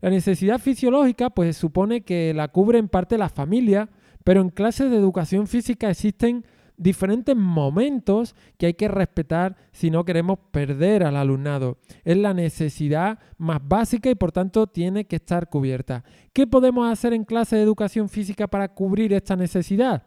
La 0.00 0.10
necesidad 0.10 0.58
fisiológica 0.58 1.30
pues 1.30 1.56
supone 1.56 2.00
que 2.02 2.32
la 2.32 2.48
cubre 2.48 2.78
en 2.78 2.88
parte 2.88 3.18
la 3.18 3.28
familia, 3.28 3.90
pero 4.24 4.40
en 4.40 4.48
clases 4.48 4.90
de 4.90 4.96
educación 4.96 5.46
física 5.46 5.90
existen 5.90 6.46
diferentes 6.78 7.36
momentos 7.36 8.34
que 8.56 8.66
hay 8.66 8.74
que 8.74 8.88
respetar 8.88 9.56
si 9.72 9.90
no 9.90 10.04
queremos 10.04 10.38
perder 10.50 11.02
al 11.02 11.16
alumnado. 11.16 11.78
Es 12.04 12.16
la 12.16 12.32
necesidad 12.32 13.18
más 13.36 13.58
básica 13.62 14.08
y 14.08 14.14
por 14.14 14.32
tanto 14.32 14.68
tiene 14.68 15.06
que 15.06 15.16
estar 15.16 15.50
cubierta. 15.50 16.04
¿Qué 16.32 16.46
podemos 16.46 16.90
hacer 16.90 17.12
en 17.12 17.24
clase 17.24 17.56
de 17.56 17.62
educación 17.62 18.08
física 18.08 18.46
para 18.46 18.68
cubrir 18.68 19.12
esta 19.12 19.36
necesidad? 19.36 20.04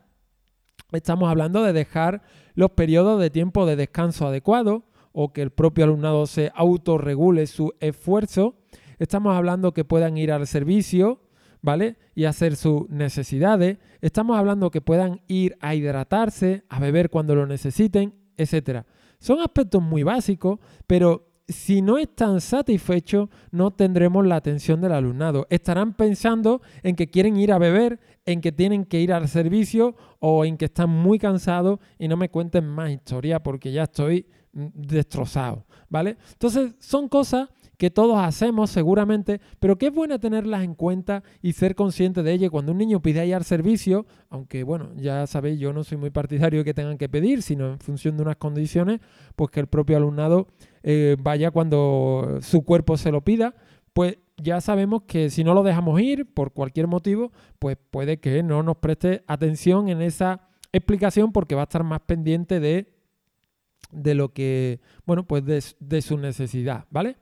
Estamos 0.92 1.30
hablando 1.30 1.64
de 1.64 1.74
dejar 1.74 2.22
los 2.54 2.72
periodos 2.72 3.20
de 3.22 3.30
tiempo 3.30 3.66
de 3.66 3.76
descanso 3.76 4.28
adecuado 4.28 4.86
o 5.12 5.34
que 5.34 5.42
el 5.42 5.52
propio 5.52 5.84
alumnado 5.84 6.26
se 6.26 6.52
autorregule 6.56 7.48
su 7.48 7.74
esfuerzo. 7.80 8.56
Estamos 8.98 9.36
hablando 9.36 9.74
que 9.74 9.86
puedan 9.86 10.18
ir 10.18 10.32
al 10.32 10.48
servicio, 10.48 11.22
¿vale? 11.62 11.98
Y 12.16 12.26
hacer 12.26 12.56
sus 12.56 12.90
necesidades. 12.90 13.78
Estamos 14.02 14.38
hablando 14.38 14.72
que 14.72 14.82
puedan 14.82 15.22
ir 15.28 15.58
a 15.62 15.76
hidratarse, 15.76 16.64
a 16.70 16.80
beber 16.80 17.10
cuando 17.10 17.36
lo 17.36 17.46
necesiten, 17.46 18.14
etc. 18.38 18.84
Son 19.20 19.40
aspectos 19.40 19.82
muy 19.82 20.04
básicos, 20.04 20.60
pero 20.88 21.32
si 21.48 21.82
no 21.82 21.98
están 21.98 22.42
satisfechos, 22.42 23.30
no 23.52 23.72
tendremos 23.72 24.26
la 24.26 24.38
atención 24.38 24.82
del 24.82 24.94
alumnado. 24.94 25.48
Estarán 25.50 25.94
pensando 25.94 26.62
en 26.84 26.96
que 26.96 27.10
quieren 27.10 27.38
ir 27.38 27.52
a 27.52 27.58
beber, 27.58 28.00
en 28.26 28.42
que 28.42 28.52
tienen 28.52 28.86
que 28.86 29.00
ir 29.02 29.14
al 29.14 29.28
servicio 29.28 29.96
o 30.20 30.46
en 30.46 30.58
que 30.58 30.66
están 30.66 30.90
muy 30.90 31.20
cansados 31.20 31.80
y 31.98 32.08
no 32.08 32.18
me 32.18 32.30
cuenten 32.30 32.68
más 32.68 32.92
historia 32.92 33.42
porque 33.42 33.72
ya 33.72 33.84
estoy 33.84 34.28
mm, 34.54 34.68
destrozado, 34.74 35.66
¿vale? 35.90 36.18
Entonces, 36.34 36.76
son 36.80 37.08
cosas 37.08 37.50
que 37.82 37.90
todos 37.90 38.20
hacemos 38.20 38.70
seguramente, 38.70 39.42
pero 39.60 39.76
que 39.76 39.88
es 39.88 39.92
bueno 39.92 40.20
tenerlas 40.20 40.64
en 40.64 40.76
cuenta 40.76 41.24
y 41.42 41.54
ser 41.54 41.74
consciente 41.74 42.22
de 42.22 42.32
ello. 42.32 42.52
Cuando 42.52 42.74
un 42.74 42.78
niño 42.78 43.02
pide 43.02 43.26
ir 43.26 43.34
al 43.34 43.44
servicio, 43.44 44.06
aunque 44.30 44.64
bueno, 44.64 44.92
ya 44.98 45.26
sabéis, 45.26 45.60
yo 45.60 45.74
no 45.74 45.84
soy 45.84 45.98
muy 45.98 46.12
partidario 46.12 46.60
de 46.60 46.66
que 46.66 46.76
tengan 46.76 47.00
que 47.00 47.10
pedir, 47.10 47.42
sino 47.42 47.72
en 47.72 47.80
función 47.80 48.18
de 48.18 48.22
unas 48.22 48.36
condiciones, 48.36 49.00
pues 49.36 49.50
que 49.50 49.62
el 49.62 49.66
propio 49.66 49.98
alumnado 49.98 50.48
eh, 50.84 51.16
vaya 51.20 51.50
cuando 51.50 52.38
su 52.42 52.64
cuerpo 52.64 52.98
se 52.98 53.12
lo 53.12 53.22
pida, 53.22 53.56
pues 53.94 54.20
ya 54.38 54.62
sabemos 54.62 55.04
que 55.04 55.30
si 55.30 55.44
no 55.44 55.54
lo 55.54 55.64
dejamos 55.64 56.00
ir 56.02 56.34
por 56.34 56.52
cualquier 56.52 56.88
motivo, 56.88 57.32
pues 57.60 57.78
puede 57.90 58.20
que 58.20 58.44
no 58.44 58.64
nos 58.64 58.78
preste 58.78 59.24
atención 59.28 59.90
en 59.90 60.02
esa 60.02 60.50
explicación 60.72 61.32
porque 61.32 61.56
va 61.56 61.62
a 61.62 61.64
estar 61.64 61.84
más 61.84 62.02
pendiente 62.02 62.60
de, 62.60 62.94
de 63.92 64.16
lo 64.16 64.34
que, 64.34 64.80
bueno, 65.06 65.26
pues 65.28 65.44
de, 65.46 66.02
su 66.02 66.18
necesidad, 66.18 66.86
¿vale? 66.90 67.18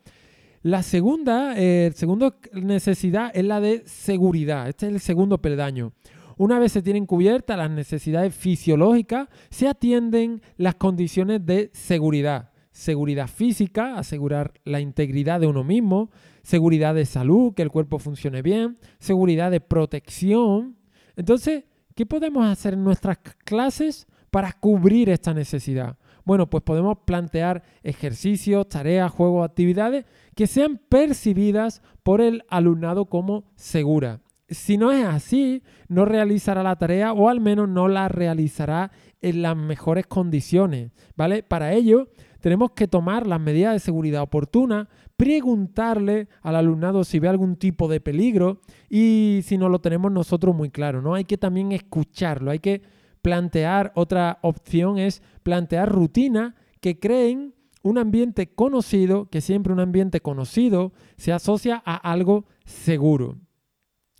La 0.61 0.83
segunda, 0.83 1.53
eh, 1.57 1.91
segunda 1.95 2.35
necesidad 2.53 3.31
es 3.33 3.45
la 3.45 3.61
de 3.61 3.83
seguridad. 3.85 4.67
Este 4.67 4.87
es 4.87 4.93
el 4.93 4.99
segundo 4.99 5.41
peldaño. 5.41 5.93
Una 6.37 6.59
vez 6.59 6.73
se 6.73 6.81
tienen 6.81 7.05
cubiertas 7.05 7.57
las 7.57 7.71
necesidades 7.71 8.33
fisiológicas, 8.35 9.27
se 9.49 9.67
atienden 9.67 10.41
las 10.57 10.75
condiciones 10.75 11.45
de 11.45 11.69
seguridad. 11.73 12.51
Seguridad 12.79 13.27
física, 13.27 13.97
asegurar 13.97 14.53
la 14.63 14.79
integridad 14.79 15.41
de 15.41 15.47
uno 15.47 15.65
mismo, 15.65 16.11
seguridad 16.43 16.95
de 16.95 17.05
salud, 17.05 17.53
que 17.53 17.61
el 17.61 17.71
cuerpo 17.71 17.99
funcione 17.99 18.41
bien, 18.41 18.77
seguridad 18.99 19.51
de 19.51 19.59
protección. 19.59 20.77
Entonces, 21.17 21.65
¿qué 21.93 22.05
podemos 22.05 22.47
hacer 22.47 22.75
en 22.75 22.85
nuestras 22.85 23.17
clases 23.43 24.07
para 24.31 24.53
cubrir 24.53 25.09
esta 25.09 25.33
necesidad? 25.33 25.97
Bueno, 26.23 26.49
pues 26.49 26.63
podemos 26.63 26.99
plantear 27.03 27.63
ejercicios, 27.83 28.69
tareas, 28.69 29.11
juegos, 29.11 29.43
actividades 29.43 30.05
que 30.33 30.47
sean 30.47 30.79
percibidas 30.87 31.81
por 32.01 32.21
el 32.21 32.45
alumnado 32.47 33.07
como 33.07 33.51
seguras. 33.57 34.21
Si 34.47 34.77
no 34.77 34.93
es 34.93 35.05
así, 35.05 35.63
no 35.89 36.05
realizará 36.05 36.63
la 36.63 36.77
tarea 36.77 37.11
o 37.11 37.27
al 37.27 37.41
menos 37.41 37.67
no 37.67 37.89
la 37.89 38.07
realizará 38.07 38.91
en 39.21 39.41
las 39.41 39.57
mejores 39.57 40.07
condiciones, 40.07 40.91
¿vale? 41.17 41.43
Para 41.43 41.73
ello, 41.73 42.07
tenemos 42.39 42.71
que 42.71 42.87
tomar 42.87 43.27
las 43.27 43.39
medidas 43.39 43.73
de 43.73 43.79
seguridad 43.79 44.21
oportunas, 44.21 44.87
preguntarle 45.17 46.27
al 46.41 46.55
alumnado 46.55 47.03
si 47.03 47.19
ve 47.19 47.27
algún 47.27 47.55
tipo 47.55 47.87
de 47.87 47.99
peligro 47.99 48.61
y 48.89 49.41
si 49.43 49.57
no 49.57 49.69
lo 49.69 49.79
tenemos 49.79 50.11
nosotros 50.11 50.55
muy 50.55 50.69
claro, 50.69 51.01
¿no? 51.01 51.15
Hay 51.15 51.25
que 51.25 51.37
también 51.37 51.71
escucharlo, 51.71 52.51
hay 52.51 52.59
que 52.59 52.81
plantear, 53.21 53.91
otra 53.95 54.39
opción 54.41 54.97
es 54.97 55.21
plantear 55.43 55.91
rutinas 55.91 56.53
que 56.79 56.99
creen 56.99 57.53
un 57.81 57.97
ambiente 57.97 58.53
conocido, 58.53 59.29
que 59.29 59.41
siempre 59.41 59.73
un 59.73 59.79
ambiente 59.79 60.21
conocido 60.21 60.93
se 61.17 61.31
asocia 61.31 61.81
a 61.85 61.95
algo 61.95 62.45
seguro. 62.65 63.37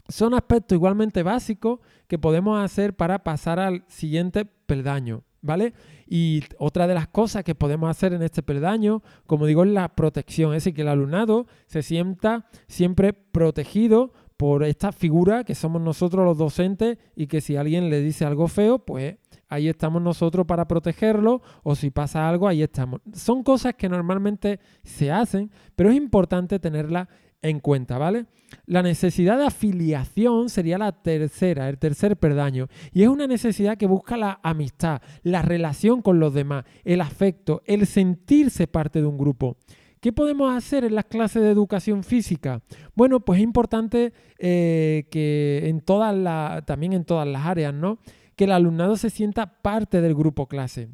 Son 0.07 0.33
aspectos 0.33 0.75
igualmente 0.75 1.23
básicos 1.23 1.79
que 2.07 2.17
podemos 2.17 2.59
hacer 2.63 2.95
para 2.95 3.23
pasar 3.23 3.59
al 3.59 3.83
siguiente 3.87 4.45
peldaño, 4.45 5.23
¿vale? 5.41 5.73
Y 6.07 6.43
otra 6.57 6.87
de 6.87 6.93
las 6.93 7.07
cosas 7.07 7.43
que 7.43 7.55
podemos 7.55 7.89
hacer 7.89 8.13
en 8.13 8.21
este 8.21 8.43
peldaño, 8.43 9.01
como 9.27 9.45
digo, 9.45 9.63
es 9.63 9.71
la 9.71 9.89
protección, 9.95 10.53
es 10.53 10.63
decir, 10.63 10.73
que 10.73 10.81
el 10.81 10.87
alumnado 10.87 11.47
se 11.67 11.81
sienta 11.81 12.47
siempre 12.67 13.13
protegido 13.13 14.11
por 14.39 14.63
esta 14.63 14.93
figura 14.93 15.43
que 15.43 15.53
somos 15.53 15.81
nosotros 15.81 16.23
los 16.23 16.37
docentes 16.37 16.97
y 17.13 17.27
que 17.27 17.41
si 17.41 17.57
alguien 17.57 17.89
le 17.89 18.01
dice 18.01 18.23
algo 18.23 18.47
feo, 18.47 18.79
pues 18.79 19.17
ahí 19.49 19.67
estamos 19.67 20.01
nosotros 20.01 20.45
para 20.45 20.65
protegerlo 20.65 21.41
o 21.61 21.75
si 21.75 21.91
pasa 21.91 22.29
algo, 22.29 22.47
ahí 22.47 22.63
estamos. 22.63 23.01
Son 23.13 23.43
cosas 23.43 23.73
que 23.73 23.89
normalmente 23.89 24.61
se 24.81 25.11
hacen, 25.11 25.51
pero 25.75 25.89
es 25.89 25.97
importante 25.97 26.57
tenerla 26.57 27.09
en 27.41 27.59
cuenta, 27.59 27.97
¿vale? 27.97 28.25
La 28.65 28.81
necesidad 28.81 29.37
de 29.37 29.45
afiliación 29.45 30.49
sería 30.49 30.77
la 30.77 30.91
tercera, 30.91 31.69
el 31.69 31.77
tercer 31.77 32.17
perdaño, 32.17 32.67
y 32.91 33.03
es 33.03 33.09
una 33.09 33.27
necesidad 33.27 33.77
que 33.77 33.87
busca 33.87 34.17
la 34.17 34.39
amistad, 34.43 35.01
la 35.23 35.41
relación 35.41 36.01
con 36.01 36.19
los 36.19 36.33
demás, 36.33 36.65
el 36.83 37.01
afecto, 37.01 37.61
el 37.65 37.85
sentirse 37.85 38.67
parte 38.67 39.01
de 39.01 39.07
un 39.07 39.17
grupo. 39.17 39.57
¿Qué 39.99 40.13
podemos 40.13 40.55
hacer 40.55 40.85
en 40.85 40.95
las 40.95 41.05
clases 41.05 41.41
de 41.41 41.51
educación 41.51 42.03
física? 42.03 42.61
Bueno, 42.95 43.19
pues 43.19 43.39
es 43.39 43.43
importante 43.43 44.13
eh, 44.37 45.07
que 45.11 45.67
en 45.67 45.81
todas 45.81 46.65
también 46.65 46.93
en 46.93 47.03
todas 47.03 47.27
las 47.27 47.45
áreas, 47.45 47.73
¿no? 47.73 47.99
Que 48.37 48.45
el 48.45 48.53
alumnado 48.53 48.95
se 48.95 49.09
sienta 49.09 49.61
parte 49.61 49.99
del 49.99 50.15
grupo 50.15 50.47
clase. 50.47 50.87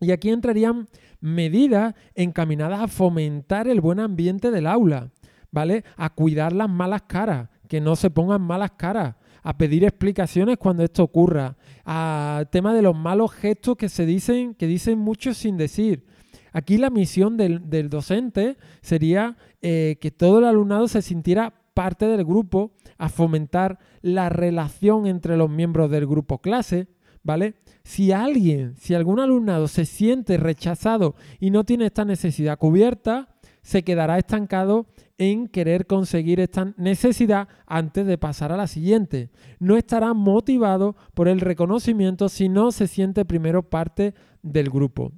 Y 0.00 0.10
aquí 0.10 0.30
entrarían 0.30 0.88
medidas 1.20 1.94
encaminadas 2.14 2.80
a 2.80 2.88
fomentar 2.88 3.68
el 3.68 3.80
buen 3.80 4.00
ambiente 4.00 4.50
del 4.50 4.66
aula, 4.66 5.12
¿vale? 5.56 5.84
A 5.96 6.10
cuidar 6.10 6.52
las 6.52 6.68
malas 6.68 7.04
caras, 7.06 7.48
que 7.66 7.80
no 7.80 7.96
se 7.96 8.10
pongan 8.10 8.42
malas 8.42 8.72
caras, 8.72 9.14
a 9.42 9.56
pedir 9.56 9.84
explicaciones 9.84 10.58
cuando 10.58 10.84
esto 10.84 11.02
ocurra, 11.02 11.56
a 11.86 12.44
tema 12.52 12.74
de 12.74 12.82
los 12.82 12.94
malos 12.94 13.32
gestos 13.32 13.76
que 13.76 13.88
se 13.88 14.04
dicen, 14.04 14.54
que 14.54 14.66
dicen 14.66 14.98
muchos 14.98 15.38
sin 15.38 15.56
decir, 15.56 16.04
Aquí 16.52 16.78
la 16.78 16.88
misión 16.88 17.36
del, 17.36 17.90
docente 17.90 18.56
sería 18.80 19.36
eh, 19.60 19.98
que 20.00 20.10
todo 20.10 20.38
el 20.38 20.46
alumnado 20.46 20.88
se 20.88 21.02
sintiera 21.02 21.52
parte 21.74 22.06
del 22.06 22.24
grupo, 22.24 22.72
a 22.96 23.10
fomentar 23.10 23.78
la 24.00 24.30
relación 24.30 25.06
entre 25.06 25.36
los 25.36 25.50
miembros 25.50 25.90
del 25.90 26.06
grupo 26.06 26.38
clase, 26.38 26.88
¿vale? 27.22 27.56
Si 27.84 28.10
alguien, 28.10 28.74
si 28.76 28.94
algún 28.94 29.20
alumnado 29.20 29.68
se 29.68 29.84
siente 29.84 30.38
rechazado 30.38 31.14
y 31.38 31.50
no 31.50 31.64
tiene 31.64 31.84
esta 31.84 32.06
necesidad 32.06 32.58
cubierta, 32.58 33.28
se 33.66 33.82
quedará 33.82 34.16
estancado 34.16 34.86
en 35.18 35.48
querer 35.48 35.86
conseguir 35.86 36.40
esta 36.40 36.74
necesidad 36.76 37.48
antes 37.66 38.06
de 38.06 38.18
pasar 38.18 38.52
a 38.52 38.56
la 38.56 38.66
siguiente. 38.66 39.30
No 39.58 39.76
estará 39.76 40.14
motivado 40.14 40.96
por 41.14 41.28
el 41.28 41.40
reconocimiento 41.40 42.28
si 42.28 42.48
no 42.48 42.72
se 42.72 42.86
siente 42.86 43.24
primero 43.24 43.68
parte 43.68 44.14
del 44.42 44.70
grupo. 44.70 45.12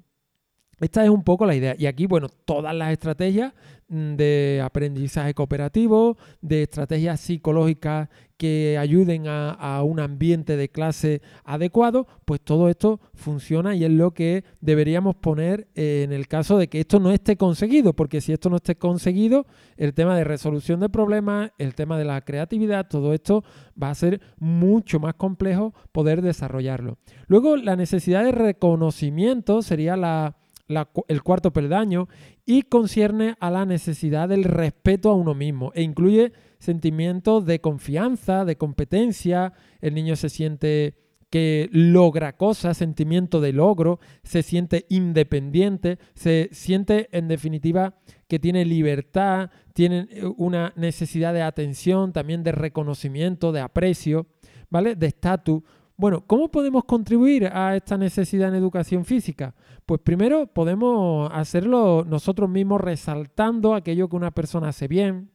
Esta 0.81 1.05
es 1.05 1.11
un 1.11 1.25
poco 1.25 1.47
la 1.47 1.55
idea. 1.55 1.75
Y 1.79 1.87
aquí, 1.87 2.07
bueno, 2.07 2.29
todas 2.45 2.75
las 2.75 2.93
estrategias 2.93 3.53
mm, 3.89 4.15
de 4.15 4.63
aprendizaje 4.65 5.35
cooperativo, 5.35 6.17
de 6.41 6.63
estrategias 6.63 7.21
psicológicas 7.21 8.09
que 8.39 8.79
ayuden 8.79 9.25
a, 9.27 9.83
un 9.83 9.99
ambiente 9.99 10.57
de 10.57 10.69
clase 10.69 11.21
adecuado, 11.45 12.07
pues 12.25 12.41
todo 12.41 12.69
esto 12.69 13.01
funciona 13.13 13.75
y 13.75 13.85
es 13.85 13.91
lo 13.91 14.13
que 14.13 14.45
deberíamos 14.61 15.17
poner 15.17 15.67
en 15.75 16.13
el 16.13 16.29
caso 16.29 16.57
de 16.57 16.69
que 16.69 16.79
esto 16.81 17.01
no 17.01 17.11
esté 17.11 17.37
conseguido, 17.37 17.95
porque 17.95 18.21
si 18.21 18.33
esto 18.33 18.49
no 18.49 18.57
esté 18.57 18.77
conseguido, 18.77 19.47
el 19.77 19.93
tema 19.93 20.17
de 20.17 20.23
resolución 20.23 20.79
de 20.79 20.89
problemas, 20.89 21.51
el 21.59 21.75
tema 21.75 21.99
de 21.99 22.05
la 22.05 22.21
creatividad, 22.21 22.87
todo 22.89 23.13
esto 23.13 23.43
va 23.81 23.91
a 23.91 23.95
ser 23.97 24.21
mucho 24.39 25.01
más 25.01 25.15
complejo 25.15 25.75
poder 25.91 26.23
desarrollarlo. 26.23 26.99
Luego, 27.27 27.57
la 27.57 27.75
necesidad 27.75 28.23
de 28.23 28.33
reconocimiento 28.33 29.63
sería 29.63 29.97
la 29.97 30.37
el 30.69 31.23
cuarto 31.23 31.53
peldaño 31.53 32.09
y 32.45 32.63
concierne 32.63 33.37
a 33.41 33.51
la 33.51 33.65
necesidad 33.65 34.29
del 34.29 34.45
respeto 34.45 35.11
a 35.11 35.15
uno 35.15 35.35
mismo 35.35 35.73
e 35.75 35.83
incluye 35.83 36.33
sentimientos 36.59 37.47
de 37.47 37.61
confianza, 37.61 38.45
de 38.45 38.57
competencia, 38.57 39.53
el 39.81 39.95
niño 39.95 40.17
se 40.17 40.29
siente 40.29 40.95
que 41.31 41.69
logra 41.73 42.37
cosas, 42.37 42.79
sentimiento 42.79 43.41
de 43.41 43.53
logro, 43.53 44.01
se 44.23 44.43
siente 44.43 44.87
independiente, 44.89 45.99
se 46.15 46.49
siente 46.53 47.09
en 47.13 47.29
definitiva 47.29 47.99
que 48.29 48.39
tiene 48.39 48.65
libertad, 48.65 49.51
tiene 49.75 50.09
eh, 50.11 50.25
una 50.37 50.73
necesidad 50.77 51.35
de 51.35 51.43
atención, 51.43 52.13
también 52.13 52.43
de 52.43 52.53
reconocimiento, 52.53 53.53
de 53.53 53.61
aprecio, 53.61 54.27
¿vale? 54.71 54.97
De 54.97 55.07
estatus. 55.07 55.63
Bueno, 56.01 56.23
¿cómo 56.25 56.49
podemos 56.49 56.85
contribuir 56.85 57.49
a 57.53 57.75
esta 57.75 57.99
necesidad 57.99 58.51
en 58.51 58.55
educación 58.55 59.05
física? 59.05 59.57
Pues 59.85 60.01
primero 60.01 60.47
podemos 60.47 61.29
hacerlo 61.35 62.05
nosotros 62.07 62.49
mismos 62.49 62.81
resaltando 62.81 63.75
aquello 63.75 64.09
que 64.09 64.15
una 64.15 64.31
persona 64.31 64.69
hace 64.69 64.87
bien, 64.87 65.33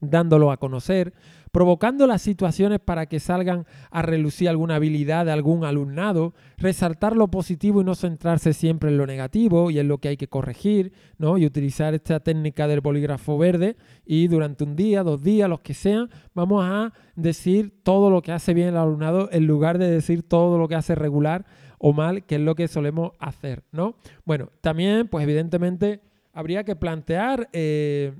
dándolo 0.00 0.52
a 0.52 0.58
conocer, 0.58 1.12
provocando 1.52 2.06
las 2.06 2.22
situaciones 2.22 2.80
para 2.80 3.06
que 3.06 3.20
salgan 3.20 3.66
a 3.90 4.02
relucir 4.02 4.48
alguna 4.48 4.76
habilidad 4.76 5.26
de 5.26 5.32
algún 5.32 5.64
alumnado, 5.64 6.34
resaltar 6.56 7.16
lo 7.16 7.28
positivo 7.28 7.80
y 7.80 7.84
no 7.84 7.94
centrarse 7.94 8.52
siempre 8.52 8.90
en 8.90 8.98
lo 8.98 9.06
negativo 9.06 9.70
y 9.70 9.78
en 9.78 9.88
lo 9.88 9.98
que 9.98 10.08
hay 10.08 10.16
que 10.16 10.28
corregir, 10.28 10.92
¿no? 11.18 11.38
Y 11.38 11.46
utilizar 11.46 11.94
esta 11.94 12.20
técnica 12.20 12.68
del 12.68 12.80
bolígrafo 12.80 13.38
verde 13.38 13.76
y 14.04 14.28
durante 14.28 14.64
un 14.64 14.76
día, 14.76 15.02
dos 15.02 15.22
días, 15.22 15.48
los 15.48 15.60
que 15.60 15.74
sean, 15.74 16.08
vamos 16.34 16.64
a 16.64 16.92
decir 17.16 17.82
todo 17.82 18.10
lo 18.10 18.22
que 18.22 18.32
hace 18.32 18.54
bien 18.54 18.68
el 18.68 18.76
alumnado 18.76 19.28
en 19.32 19.46
lugar 19.46 19.78
de 19.78 19.90
decir 19.90 20.22
todo 20.22 20.58
lo 20.58 20.68
que 20.68 20.76
hace 20.76 20.94
regular 20.94 21.44
o 21.78 21.92
mal, 21.92 22.24
que 22.24 22.36
es 22.36 22.40
lo 22.40 22.54
que 22.54 22.68
solemos 22.68 23.12
hacer, 23.18 23.64
¿no? 23.72 23.96
Bueno, 24.24 24.50
también, 24.60 25.08
pues 25.08 25.24
evidentemente 25.24 26.00
habría 26.32 26.64
que 26.64 26.76
plantear 26.76 27.48
eh, 27.52 28.12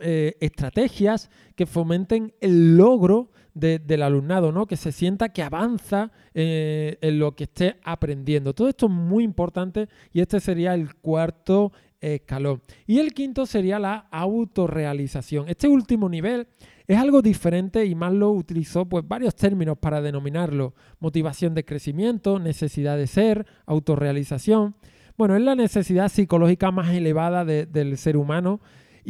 eh, 0.00 0.36
estrategias 0.40 1.30
que 1.54 1.66
fomenten 1.66 2.32
el 2.40 2.76
logro 2.76 3.30
del 3.54 4.02
alumnado, 4.02 4.52
¿no? 4.52 4.66
Que 4.66 4.76
se 4.76 4.92
sienta 4.92 5.30
que 5.30 5.42
avanza 5.42 6.12
eh, 6.32 6.96
en 7.00 7.18
lo 7.18 7.34
que 7.34 7.44
esté 7.44 7.76
aprendiendo. 7.82 8.54
Todo 8.54 8.68
esto 8.68 8.86
es 8.86 8.92
muy 8.92 9.24
importante 9.24 9.88
y 10.12 10.20
este 10.20 10.38
sería 10.38 10.74
el 10.74 10.94
cuarto 10.94 11.72
escalón. 12.00 12.62
Y 12.86 13.00
el 13.00 13.12
quinto 13.12 13.46
sería 13.46 13.80
la 13.80 14.06
autorrealización. 14.12 15.48
Este 15.48 15.66
último 15.66 16.08
nivel 16.08 16.46
es 16.86 16.96
algo 16.96 17.20
diferente 17.20 17.84
y 17.84 17.94
Maslow 17.94 18.32
utilizó 18.32 18.86
pues, 18.86 19.06
varios 19.06 19.34
términos 19.34 19.76
para 19.78 20.00
denominarlo. 20.00 20.74
Motivación 21.00 21.54
de 21.54 21.64
crecimiento, 21.64 22.38
necesidad 22.38 22.96
de 22.96 23.06
ser, 23.06 23.46
autorrealización. 23.66 24.76
Bueno, 25.16 25.34
es 25.34 25.42
la 25.42 25.56
necesidad 25.56 26.08
psicológica 26.08 26.70
más 26.70 26.94
elevada 26.94 27.44
del 27.44 27.98
ser 27.98 28.16
humano 28.16 28.60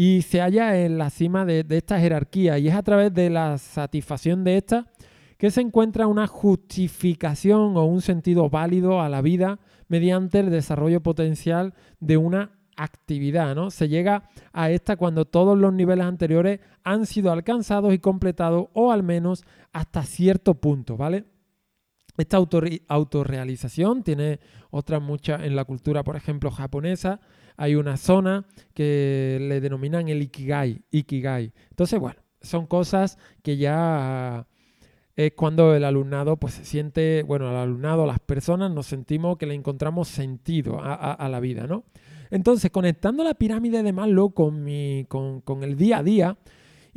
y 0.00 0.22
se 0.22 0.40
halla 0.40 0.78
en 0.78 0.96
la 0.96 1.10
cima 1.10 1.44
de, 1.44 1.66
esta 1.70 1.98
jerarquía 1.98 2.56
y 2.56 2.68
es 2.68 2.74
a 2.76 2.84
través 2.84 3.12
de 3.12 3.30
la 3.30 3.58
satisfacción 3.58 4.44
de 4.44 4.56
esta 4.56 4.86
que 5.38 5.50
se 5.50 5.60
encuentra 5.60 6.06
una 6.06 6.28
justificación 6.28 7.76
o 7.76 7.84
un 7.84 8.00
sentido 8.00 8.48
válido 8.48 9.00
a 9.00 9.08
la 9.08 9.22
vida 9.22 9.58
mediante 9.88 10.38
el 10.38 10.50
desarrollo 10.50 11.02
potencial 11.02 11.74
de 11.98 12.16
una 12.16 12.52
actividad, 12.76 13.56
¿no? 13.56 13.72
Se 13.72 13.88
llega 13.88 14.28
a 14.52 14.70
esta 14.70 14.94
cuando 14.94 15.24
todos 15.24 15.58
los 15.58 15.72
niveles 15.72 16.06
anteriores 16.06 16.60
han 16.84 17.04
sido 17.04 17.32
alcanzados 17.32 17.92
y 17.92 17.98
completados 17.98 18.68
o 18.74 18.92
al 18.92 19.02
menos 19.02 19.42
hasta 19.72 20.04
cierto 20.04 20.54
punto, 20.54 20.96
¿vale? 20.96 21.24
Esta 22.18 22.36
autorrealización 22.36 24.02
tiene 24.02 24.40
otras 24.70 25.00
muchas 25.00 25.44
en 25.44 25.54
la 25.54 25.64
cultura, 25.64 26.02
por 26.02 26.16
ejemplo, 26.16 26.50
japonesa. 26.50 27.20
Hay 27.56 27.76
una 27.76 27.96
zona 27.96 28.44
que 28.74 29.38
le 29.40 29.60
denominan 29.60 30.08
el 30.08 30.22
ikigai. 30.22 30.82
ikigai. 30.90 31.52
Entonces, 31.70 32.00
bueno, 32.00 32.20
son 32.40 32.66
cosas 32.66 33.18
que 33.42 33.56
ya 33.56 34.48
es 35.14 35.32
cuando 35.34 35.74
el 35.74 35.84
alumnado 35.84 36.36
pues 36.36 36.54
se 36.54 36.64
siente, 36.64 37.22
bueno, 37.22 37.50
el 37.50 37.56
alumnado, 37.56 38.04
las 38.04 38.18
personas 38.18 38.70
nos 38.72 38.86
sentimos 38.86 39.38
que 39.38 39.46
le 39.46 39.54
encontramos 39.54 40.08
sentido 40.08 40.80
a, 40.82 41.28
la 41.28 41.40
vida, 41.40 41.68
¿no? 41.68 41.84
Entonces, 42.30 42.70
conectando 42.70 43.22
la 43.22 43.34
pirámide 43.34 43.82
de 43.82 43.92
Maslow 43.92 44.32
con 44.32 44.66
el 44.66 45.76
día 45.76 45.98
a 45.98 46.02
día, 46.02 46.36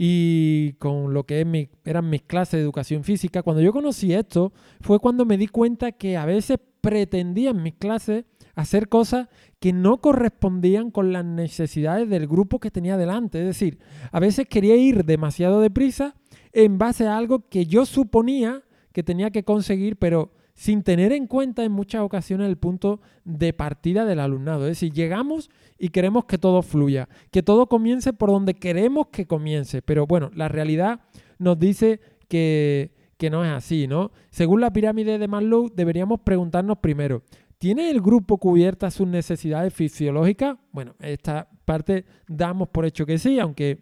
y 0.04 0.74
con 0.80 1.14
lo 1.14 1.28
que 1.28 1.70
eran 1.86 2.10
mis 2.10 2.24
clases 2.24 2.54
de 2.54 2.62
educación 2.62 3.04
física. 3.04 3.44
Cuando 3.44 3.62
yo 3.62 3.72
conocí 3.72 4.16
esto 4.16 4.52
fue 4.80 4.98
cuando 4.98 5.26
me 5.26 5.38
di 5.38 5.46
cuenta 5.46 5.92
que 5.92 6.18
a 6.18 6.26
veces 6.26 6.58
pretendía 6.82 7.52
en 7.52 7.62
mis 7.62 7.76
clases 7.76 8.26
hacer 8.56 8.90
cosas 8.90 9.28
que 9.60 9.74
no 9.74 10.02
correspondían 10.02 10.90
con 10.90 11.14
las 11.14 11.24
necesidades 11.24 12.10
del 12.10 12.26
grupo 12.26 12.60
que 12.60 12.72
tenía 12.72 12.98
delante. 12.98 13.42
Es 13.42 13.46
decir, 13.46 13.78
a 14.12 14.20
veces 14.20 14.48
quería 14.48 14.76
ir 14.76 15.06
demasiado 15.06 15.62
deprisa 15.62 16.16
en 16.52 16.80
base 16.80 17.06
a 17.06 17.16
algo 17.16 17.48
que 17.48 17.68
yo 17.68 17.86
suponía 17.86 18.64
que 18.94 19.04
tenía 19.04 19.30
que 19.30 19.44
conseguir, 19.44 19.98
pero 19.98 20.34
sin 20.62 20.84
tener 20.84 21.12
en 21.12 21.26
cuenta 21.26 21.64
en 21.64 21.72
muchas 21.72 22.04
ocasiones 22.04 22.48
el 22.48 22.56
punto 22.56 23.02
de 23.26 23.52
partida 23.52 24.06
del 24.06 24.20
alumnado. 24.20 24.68
Es 24.68 24.74
decir, 24.74 24.94
llegamos 24.94 25.50
y 25.80 25.90
queremos 25.90 26.26
que 26.26 26.38
todo 26.38 26.62
fluya, 26.62 27.10
que 27.32 27.42
todo 27.42 27.66
comience 27.66 28.14
por 28.14 28.30
donde 28.30 28.54
queremos 28.54 29.08
que 29.08 29.26
comience. 29.26 29.82
Pero 29.82 30.06
bueno, 30.06 30.30
la 30.36 30.50
realidad 30.50 31.00
nos 31.40 31.58
dice 31.58 32.00
que, 32.28 32.92
que 33.18 33.32
no 33.32 33.44
es 33.44 33.50
así, 33.52 33.88
¿no? 33.88 34.12
Según 34.30 34.62
la 34.62 34.72
pirámide 34.72 35.18
de 35.18 35.28
Maslow, 35.28 35.72
deberíamos 35.76 36.20
preguntarnos 36.20 36.78
primero, 36.78 37.24
¿tiene 37.58 37.90
el 37.90 38.00
grupo 38.00 38.38
cubiertas 38.38 38.94
sus 38.94 39.08
necesidades 39.08 39.74
fisiológicas? 39.74 40.60
Bueno, 40.72 40.94
esta 41.00 41.50
parte 41.66 42.06
damos 42.28 42.70
por 42.70 42.86
hecho 42.86 43.08
que 43.08 43.18
sí, 43.18 43.40
aunque 43.40 43.80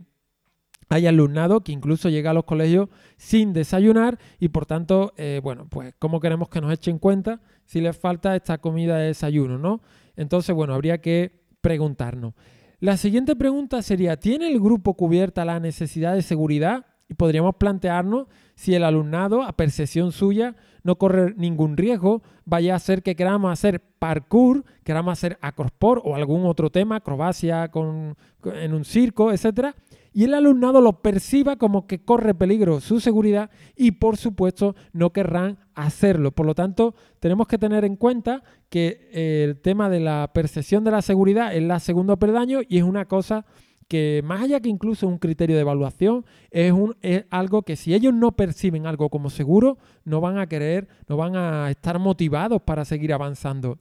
hay 0.90 1.06
alumnado 1.06 1.62
que 1.62 1.72
incluso 1.72 2.10
llega 2.10 2.32
a 2.32 2.34
los 2.34 2.46
colegios 2.46 2.90
sin 3.18 3.54
desayunar 3.54 4.18
y 4.40 4.50
por 4.50 4.66
tanto, 4.66 5.14
eh, 5.18 5.40
bueno, 5.44 5.68
pues 5.70 5.94
cómo 6.00 6.20
queremos 6.20 6.50
que 6.50 6.62
nos 6.62 6.74
echen 6.74 6.98
cuenta 6.98 7.40
si 7.66 7.80
les 7.80 7.96
falta 7.96 8.36
esta 8.36 8.58
comida 8.58 8.98
de 8.98 9.08
desayuno, 9.08 9.60
¿no? 9.60 9.82
Entonces, 10.16 10.56
bueno, 10.56 10.74
habría 10.74 11.00
que 11.00 11.44
preguntarnos. 11.62 12.34
La 12.80 12.98
siguiente 12.98 13.36
pregunta 13.36 13.82
sería, 13.82 14.18
¿tiene 14.18 14.48
el 14.50 14.60
grupo 14.60 14.96
cubierta 14.96 15.46
la 15.46 15.60
necesidad 15.60 16.16
de 16.16 16.22
seguridad? 16.22 16.86
Y 17.08 17.14
podríamos 17.14 17.56
plantearnos 17.56 18.28
si 18.56 18.74
el 18.74 18.84
alumnado, 18.84 19.44
a 19.44 19.54
percepción 19.54 20.12
suya, 20.12 20.56
no 20.84 20.98
corre 20.98 21.34
ningún 21.36 21.76
riesgo, 21.76 22.22
vaya 22.46 22.76
a 22.76 22.80
ser 22.80 23.04
que 23.04 23.16
queramos 23.16 23.52
hacer 23.52 23.82
parkour, 24.00 24.64
queramos 24.84 25.14
hacer 25.14 25.38
acrosport 25.42 26.02
o 26.06 26.16
algún 26.16 26.46
otro 26.46 26.70
tema, 26.70 26.98
acrobacia 26.98 27.70
con, 27.70 28.16
en 28.44 28.74
un 28.74 28.86
circo, 28.86 29.32
etcétera, 29.32 29.76
y 30.14 30.24
el 30.24 30.34
alumnado 30.34 30.82
lo 30.82 31.02
perciba 31.02 31.56
como 31.56 31.88
que 31.88 32.04
corre 32.04 32.34
peligro 32.34 32.80
su 32.80 33.00
seguridad 33.00 33.50
y 33.76 33.92
por 33.92 34.18
supuesto 34.18 34.76
no 34.94 35.12
querrán 35.12 35.60
hacerlo. 35.76 36.32
Por 36.32 36.46
lo 36.46 36.56
tanto, 36.56 36.96
tenemos 37.20 37.48
que 37.48 37.58
tener 37.58 37.86
en 37.86 37.96
cuenta 37.96 38.44
que 38.70 39.10
eh, 39.12 39.44
el 39.48 39.62
tema 39.62 39.90
de 39.90 40.00
la 40.00 40.32
percepción 40.34 40.84
de 40.84 40.92
la 40.92 41.02
seguridad 41.02 41.56
es 41.56 41.64
la 41.64 41.80
segundo 41.80 42.18
peldaño 42.18 42.60
y 42.68 42.78
es 42.78 42.84
una 42.84 43.06
cosa 43.06 43.46
que 43.90 44.22
más 44.24 44.44
allá 44.44 44.60
que 44.60 44.70
incluso 44.70 45.08
un 45.08 45.18
criterio 45.18 45.56
de 45.56 45.64
evaluación, 45.64 46.24
es, 46.52 46.72
un, 46.72 46.96
es 47.02 47.26
algo 47.32 47.64
que 47.64 47.76
si 47.76 47.96
ellos 47.96 48.14
no 48.14 48.34
perciben 48.34 48.86
algo 48.86 49.10
como 49.10 49.32
seguro, 49.32 49.80
no 50.06 50.22
van 50.22 50.38
a 50.38 50.48
querer, 50.48 50.88
no 51.08 51.18
van 51.18 51.36
a 51.36 51.72
estar 51.72 51.98
motivados 51.98 52.62
para 52.62 52.86
seguir 52.86 53.12
avanzando. 53.14 53.80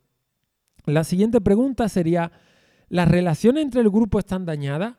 La 0.86 1.04
siguiente 1.04 1.42
pregunta 1.42 1.90
sería, 1.90 2.32
¿las 2.88 3.06
relaciones 3.06 3.62
entre 3.62 3.82
el 3.82 3.90
grupo 3.90 4.18
están 4.18 4.46
dañadas? 4.46 4.94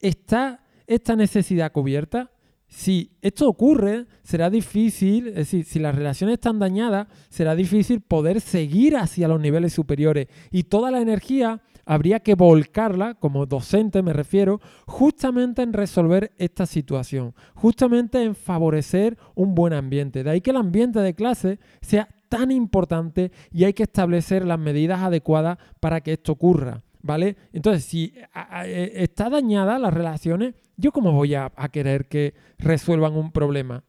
¿Está 0.00 0.61
esta 0.94 1.16
necesidad 1.16 1.72
cubierta? 1.72 2.30
Si 2.68 3.12
esto 3.20 3.48
ocurre, 3.48 4.06
será 4.22 4.48
difícil, 4.48 5.28
es 5.28 5.34
decir, 5.34 5.64
si 5.66 5.78
las 5.78 5.94
relaciones 5.94 6.34
están 6.34 6.58
dañadas, 6.58 7.06
será 7.28 7.54
difícil 7.54 8.00
poder 8.00 8.40
seguir 8.40 8.96
hacia 8.96 9.28
los 9.28 9.40
niveles 9.40 9.74
superiores 9.74 10.28
y 10.50 10.64
toda 10.64 10.90
la 10.90 11.02
energía 11.02 11.60
habría 11.84 12.20
que 12.20 12.34
volcarla, 12.34 13.14
como 13.14 13.44
docente 13.44 14.02
me 14.02 14.12
refiero, 14.12 14.60
justamente 14.86 15.62
en 15.62 15.72
resolver 15.72 16.32
esta 16.38 16.66
situación, 16.66 17.34
justamente 17.54 18.22
en 18.22 18.34
favorecer 18.34 19.18
un 19.34 19.54
buen 19.54 19.72
ambiente. 19.72 20.24
De 20.24 20.30
ahí 20.30 20.40
que 20.40 20.50
el 20.50 20.56
ambiente 20.56 21.00
de 21.00 21.14
clase 21.14 21.58
sea 21.80 22.08
tan 22.28 22.50
importante 22.50 23.32
y 23.50 23.64
hay 23.64 23.74
que 23.74 23.82
establecer 23.82 24.46
las 24.46 24.58
medidas 24.58 25.00
adecuadas 25.00 25.58
para 25.80 26.00
que 26.00 26.14
esto 26.14 26.32
ocurra. 26.32 26.82
¿Vale? 27.04 27.36
Entonces, 27.52 27.84
si 27.84 28.14
e, 28.64 28.92
está 28.94 29.28
dañada 29.28 29.76
las 29.80 29.92
relaciones, 29.92 30.54
¿yo 30.76 30.92
cómo 30.92 31.12
voy 31.12 31.34
a, 31.34 31.50
querer 31.72 32.08
que 32.08 32.34
resuelvan 32.58 33.14
un 33.14 33.32
problema? 33.32 33.84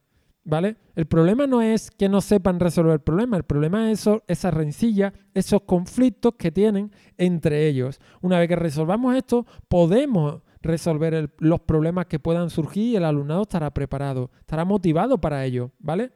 ¿Vale? 0.45 0.75
El 0.95 1.05
problema 1.05 1.47
no 1.47 1.61
es 1.61 1.89
que 1.89 2.09
no 2.09 2.19
sepan 2.19 2.59
resolver 2.59 2.93
el 2.93 2.99
problema, 2.99 3.37
el 3.37 3.43
problema 3.43 3.89
es 3.89 4.01
eso, 4.01 4.23
esa 4.27 4.51
rencilla, 4.51 5.13
esos 5.33 5.61
conflictos 5.61 6.33
que 6.37 6.51
tienen 6.51 6.91
entre 7.17 7.67
ellos. 7.67 7.99
Una 8.21 8.39
vez 8.39 8.49
que 8.49 8.57
resolvamos 8.57 9.15
esto, 9.15 9.45
podemos 9.69 10.41
resolver 10.61 11.33
los 11.39 11.61
problemas 11.61 12.07
que 12.07 12.19
puedan 12.19 12.49
surgir 12.49 12.93
y 12.93 12.95
el 12.95 13.05
alumnado 13.05 13.43
estará 13.43 13.73
preparado, 13.73 14.31
estará 14.39 14.65
motivado 14.65 15.19
para 15.19 15.45
ello, 15.45 15.71
¿vale? 15.79 16.11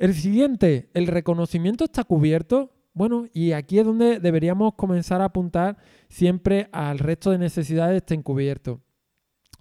El 0.00 0.14
siguiente, 0.14 0.88
el 0.94 1.06
reconocimiento 1.06 1.84
está 1.84 2.04
cubierto. 2.04 2.72
Bueno, 2.94 3.26
y 3.34 3.52
aquí 3.52 3.78
es 3.78 3.84
donde 3.84 4.18
deberíamos 4.18 4.74
comenzar 4.74 5.20
a 5.20 5.26
apuntar 5.26 5.76
siempre 6.08 6.68
al 6.72 6.98
resto 6.98 7.30
de 7.30 7.38
necesidades 7.38 7.98
estén 7.98 8.22
cubiertos. 8.22 8.80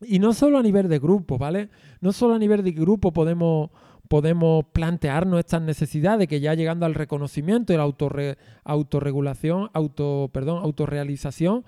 Y 0.02 0.20
no 0.20 0.34
solo 0.34 0.58
a 0.58 0.64
nivel 0.64 0.88
de 0.88 1.00
grupo, 1.00 1.38
¿vale? 1.38 1.70
No 2.02 2.12
solo 2.14 2.36
a 2.36 2.40
nivel 2.40 2.64
de 2.64 2.72
grupo 2.72 3.12
podemos, 3.12 3.70
podemos 4.08 4.66
plantearnos 4.72 5.40
estas 5.40 5.62
necesidades 5.62 6.28
que 6.28 6.40
ya 6.40 6.54
llegando 6.54 6.86
al 6.86 6.96
reconocimiento 6.96 7.74
y 7.74 7.78
la 7.78 7.92
autorregulación, 8.64 9.70
auto, 9.74 10.30
perdón, 10.32 10.64
autorrealización, 10.64 11.66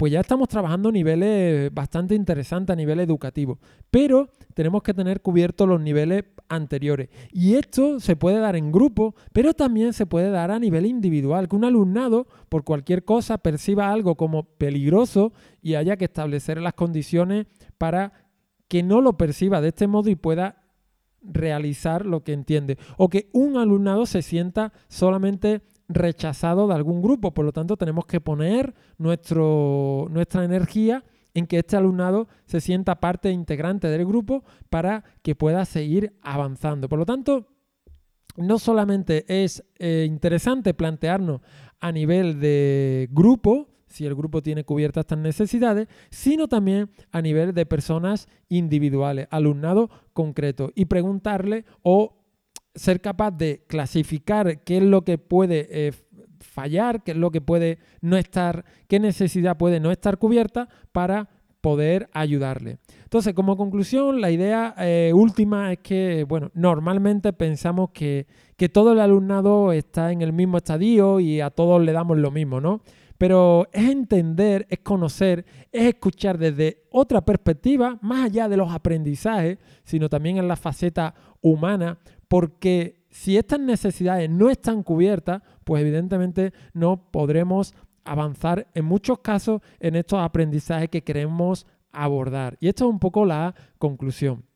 pues 0.00 0.12
ya 0.12 0.20
estamos 0.20 0.48
trabajando 0.48 0.90
niveles 0.90 1.74
bastante 1.74 2.14
interesantes 2.14 2.72
a 2.72 2.76
nivel 2.76 3.00
educativo. 3.00 3.58
Pero 3.90 4.30
tenemos 4.54 4.82
que 4.82 4.94
tener 4.94 5.20
cubiertos 5.20 5.68
los 5.68 5.78
niveles 5.78 6.24
anteriores. 6.48 7.10
Y 7.32 7.56
esto 7.56 8.00
se 8.00 8.16
puede 8.16 8.38
dar 8.38 8.56
en 8.56 8.72
grupo, 8.72 9.14
pero 9.34 9.52
también 9.52 9.92
se 9.92 10.06
puede 10.06 10.30
dar 10.30 10.52
a 10.52 10.58
nivel 10.58 10.86
individual, 10.86 11.48
que 11.48 11.56
un 11.56 11.66
alumnado 11.66 12.26
por 12.48 12.64
cualquier 12.64 13.04
cosa 13.04 13.36
perciba 13.36 13.92
algo 13.92 14.14
como 14.14 14.44
peligroso 14.44 15.34
y 15.60 15.74
haya 15.74 15.98
que 15.98 16.06
establecer 16.06 16.62
las 16.62 16.72
condiciones 16.72 17.44
para 17.80 18.12
que 18.68 18.82
no 18.82 19.00
lo 19.00 19.16
perciba 19.16 19.62
de 19.62 19.68
este 19.68 19.86
modo 19.86 20.10
y 20.10 20.14
pueda 20.16 20.62
realizar 21.22 22.04
lo 22.04 22.22
que 22.22 22.34
entiende. 22.34 22.76
O 22.98 23.08
que 23.08 23.30
un 23.32 23.56
alumnado 23.56 24.04
se 24.04 24.20
sienta 24.20 24.74
solamente 24.88 25.62
rechazado 25.88 26.68
de 26.68 26.74
algún 26.74 27.00
grupo. 27.00 27.32
Por 27.32 27.46
lo 27.46 27.52
tanto, 27.52 27.78
tenemos 27.78 28.04
que 28.04 28.20
poner 28.20 28.74
nuestra 28.98 30.44
energía 30.44 31.04
en 31.32 31.46
que 31.46 31.60
este 31.60 31.78
alumnado 31.78 32.28
se 32.44 32.60
sienta 32.60 33.00
parte 33.00 33.30
integrante 33.30 33.88
del 33.88 34.04
grupo 34.04 34.44
para 34.68 35.02
que 35.22 35.34
pueda 35.34 35.64
seguir 35.64 36.18
avanzando. 36.20 36.86
Por 36.86 36.98
lo 36.98 37.06
tanto, 37.06 37.48
no 38.36 38.58
solamente 38.58 39.24
es 39.26 39.64
eh, 39.78 40.04
interesante 40.06 40.74
plantearnos 40.74 41.40
a 41.80 41.92
nivel 41.92 42.40
de 42.40 43.08
grupo, 43.10 43.69
si 43.90 44.06
el 44.06 44.14
grupo 44.14 44.42
tiene 44.42 44.64
cubiertas 44.64 45.02
estas 45.02 45.18
necesidades, 45.18 45.88
sino 46.10 46.48
también 46.48 46.90
a 47.10 47.20
nivel 47.20 47.52
de 47.52 47.66
personas 47.66 48.28
individuales, 48.48 49.28
alumnado 49.30 49.90
concreto, 50.12 50.72
y 50.74 50.86
preguntarle 50.86 51.64
o 51.82 52.16
ser 52.74 53.00
capaz 53.00 53.32
de 53.32 53.64
clasificar 53.66 54.62
qué 54.62 54.78
es 54.78 54.82
lo 54.82 55.02
que 55.02 55.18
puede 55.18 55.68
eh, 55.70 55.92
fallar, 56.38 57.02
qué 57.02 57.10
es 57.10 57.16
lo 57.16 57.30
que 57.30 57.40
puede 57.40 57.78
no 58.00 58.16
estar, 58.16 58.64
qué 58.88 59.00
necesidad 59.00 59.56
puede 59.56 59.80
no 59.80 59.90
estar 59.90 60.18
cubierta 60.18 60.68
para 60.92 61.28
poder 61.60 62.08
ayudarle. 62.12 62.78
Entonces, 63.02 63.34
como 63.34 63.56
conclusión, 63.56 64.20
la 64.20 64.30
idea 64.30 64.74
eh, 64.78 65.12
última 65.14 65.72
es 65.72 65.80
que, 65.80 66.24
bueno, 66.26 66.50
normalmente 66.54 67.32
pensamos 67.32 67.90
que, 67.90 68.26
que 68.56 68.68
todo 68.68 68.92
el 68.92 69.00
alumnado 69.00 69.72
está 69.72 70.12
en 70.12 70.22
el 70.22 70.32
mismo 70.32 70.56
estadio 70.56 71.20
y 71.20 71.40
a 71.40 71.50
todos 71.50 71.82
le 71.82 71.92
damos 71.92 72.18
lo 72.18 72.30
mismo, 72.30 72.60
¿no? 72.60 72.82
Pero 73.20 73.68
es 73.70 73.90
entender, 73.90 74.66
es 74.70 74.78
conocer, 74.78 75.44
es 75.70 75.82
escuchar 75.88 76.38
desde 76.38 76.86
otra 76.90 77.20
perspectiva, 77.20 77.98
más 78.00 78.24
allá 78.24 78.48
de 78.48 78.56
los 78.56 78.72
aprendizajes, 78.72 79.58
sino 79.84 80.08
también 80.08 80.38
en 80.38 80.48
la 80.48 80.56
faceta 80.56 81.14
humana, 81.42 81.98
porque 82.28 83.04
si 83.10 83.36
estas 83.36 83.60
necesidades 83.60 84.30
no 84.30 84.48
están 84.48 84.82
cubiertas, 84.82 85.42
pues 85.64 85.82
evidentemente 85.82 86.54
no 86.72 87.10
podremos 87.10 87.74
avanzar 88.06 88.68
en 88.72 88.86
muchos 88.86 89.18
casos 89.18 89.60
en 89.80 89.96
estos 89.96 90.18
aprendizajes 90.18 90.88
que 90.88 91.04
queremos 91.04 91.66
abordar. 91.92 92.56
Y 92.58 92.68
esto 92.68 92.86
es 92.86 92.90
un 92.90 93.00
poco 93.00 93.26
la 93.26 93.54
conclusión. 93.76 94.46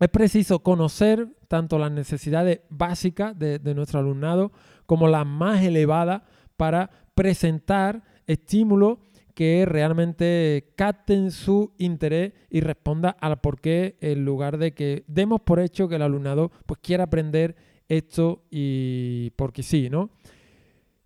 Es 0.00 0.08
preciso 0.08 0.64
conocer 0.64 1.28
tanto 1.46 1.78
las 1.78 1.92
necesidades 1.92 2.62
básicas 2.70 3.38
de, 3.38 3.60
nuestro 3.72 4.00
alumnado 4.00 4.50
como 4.84 5.06
las 5.06 5.24
más 5.24 5.62
elevadas 5.62 6.22
para 6.56 6.90
presentar 7.14 8.02
estímulos 8.26 8.98
que 9.34 9.66
realmente 9.66 10.72
capten 10.76 11.30
su 11.30 11.72
interés 11.78 12.32
y 12.50 12.60
responda 12.60 13.10
al 13.10 13.40
por 13.40 13.60
qué 13.60 13.96
en 14.00 14.24
lugar 14.24 14.58
de 14.58 14.72
que 14.72 15.04
demos 15.08 15.40
por 15.40 15.58
hecho 15.60 15.88
que 15.88 15.96
el 15.96 16.02
alumnado 16.02 16.52
pues 16.66 16.80
quiera 16.80 17.04
aprender 17.04 17.56
esto 17.88 18.44
y 18.50 19.30
porque 19.30 19.62
sí, 19.62 19.90
¿no? 19.90 20.10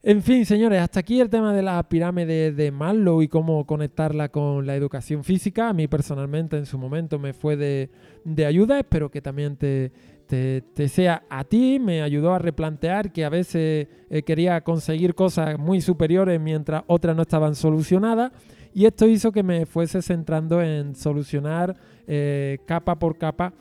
En 0.01 0.23
fin, 0.23 0.47
señores, 0.47 0.81
hasta 0.81 1.01
aquí 1.01 1.21
el 1.21 1.29
tema 1.29 1.53
de 1.53 1.63
la 1.63 1.83
pirámide 1.89 2.53
de 2.53 2.71
Maslow 2.71 3.21
y 3.21 3.29
cómo 3.29 3.67
conectarla 3.67 4.29
con 4.29 4.65
la 4.65 4.77
educación 4.77 5.25
física. 5.25 5.69
A 5.69 5.73
mí 5.73 5.89
personalmente 5.89 6.57
en 6.57 6.67
su 6.67 6.79
momento 6.79 7.19
me 7.19 7.33
fue 7.33 7.57
de, 7.57 7.91
de 8.25 8.47
ayuda, 8.47 8.79
espero 8.79 9.11
que 9.11 9.21
también 9.21 9.57
te, 9.57 9.91
te, 10.29 10.89
sea 10.89 11.25
a 11.31 11.43
ti, 11.45 11.79
me 11.81 12.03
ayudó 12.03 12.35
a 12.35 12.39
replantear 12.39 13.13
que 13.13 13.25
a 13.25 13.31
veces 13.31 13.89
eh, 14.11 14.23
quería 14.23 14.61
conseguir 14.61 15.15
cosas 15.15 15.59
muy 15.59 15.81
superiores 15.81 16.39
mientras 16.39 16.85
otras 16.87 17.17
no 17.17 17.23
estaban 17.23 17.55
solucionadas. 17.55 18.33
Y 18.75 18.85
esto 18.85 19.07
hizo 19.07 19.33
que 19.33 19.43
me 19.43 19.65
fuese 19.65 20.03
centrando 20.03 20.63
en 20.63 20.95
solucionar 20.95 21.75
eh, 22.07 22.59
capa 22.67 22.99
por 22.99 23.17
capa 23.17 23.55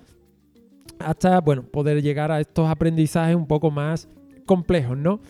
hasta 1.00 1.40
bueno, 1.40 1.64
poder 1.64 2.02
llegar 2.02 2.32
a 2.32 2.42
estos 2.42 2.70
aprendizajes 2.70 3.36
un 3.36 3.48
poco 3.48 3.72
más 3.72 4.10
complejos, 4.46 4.98
¿no? 4.98 5.22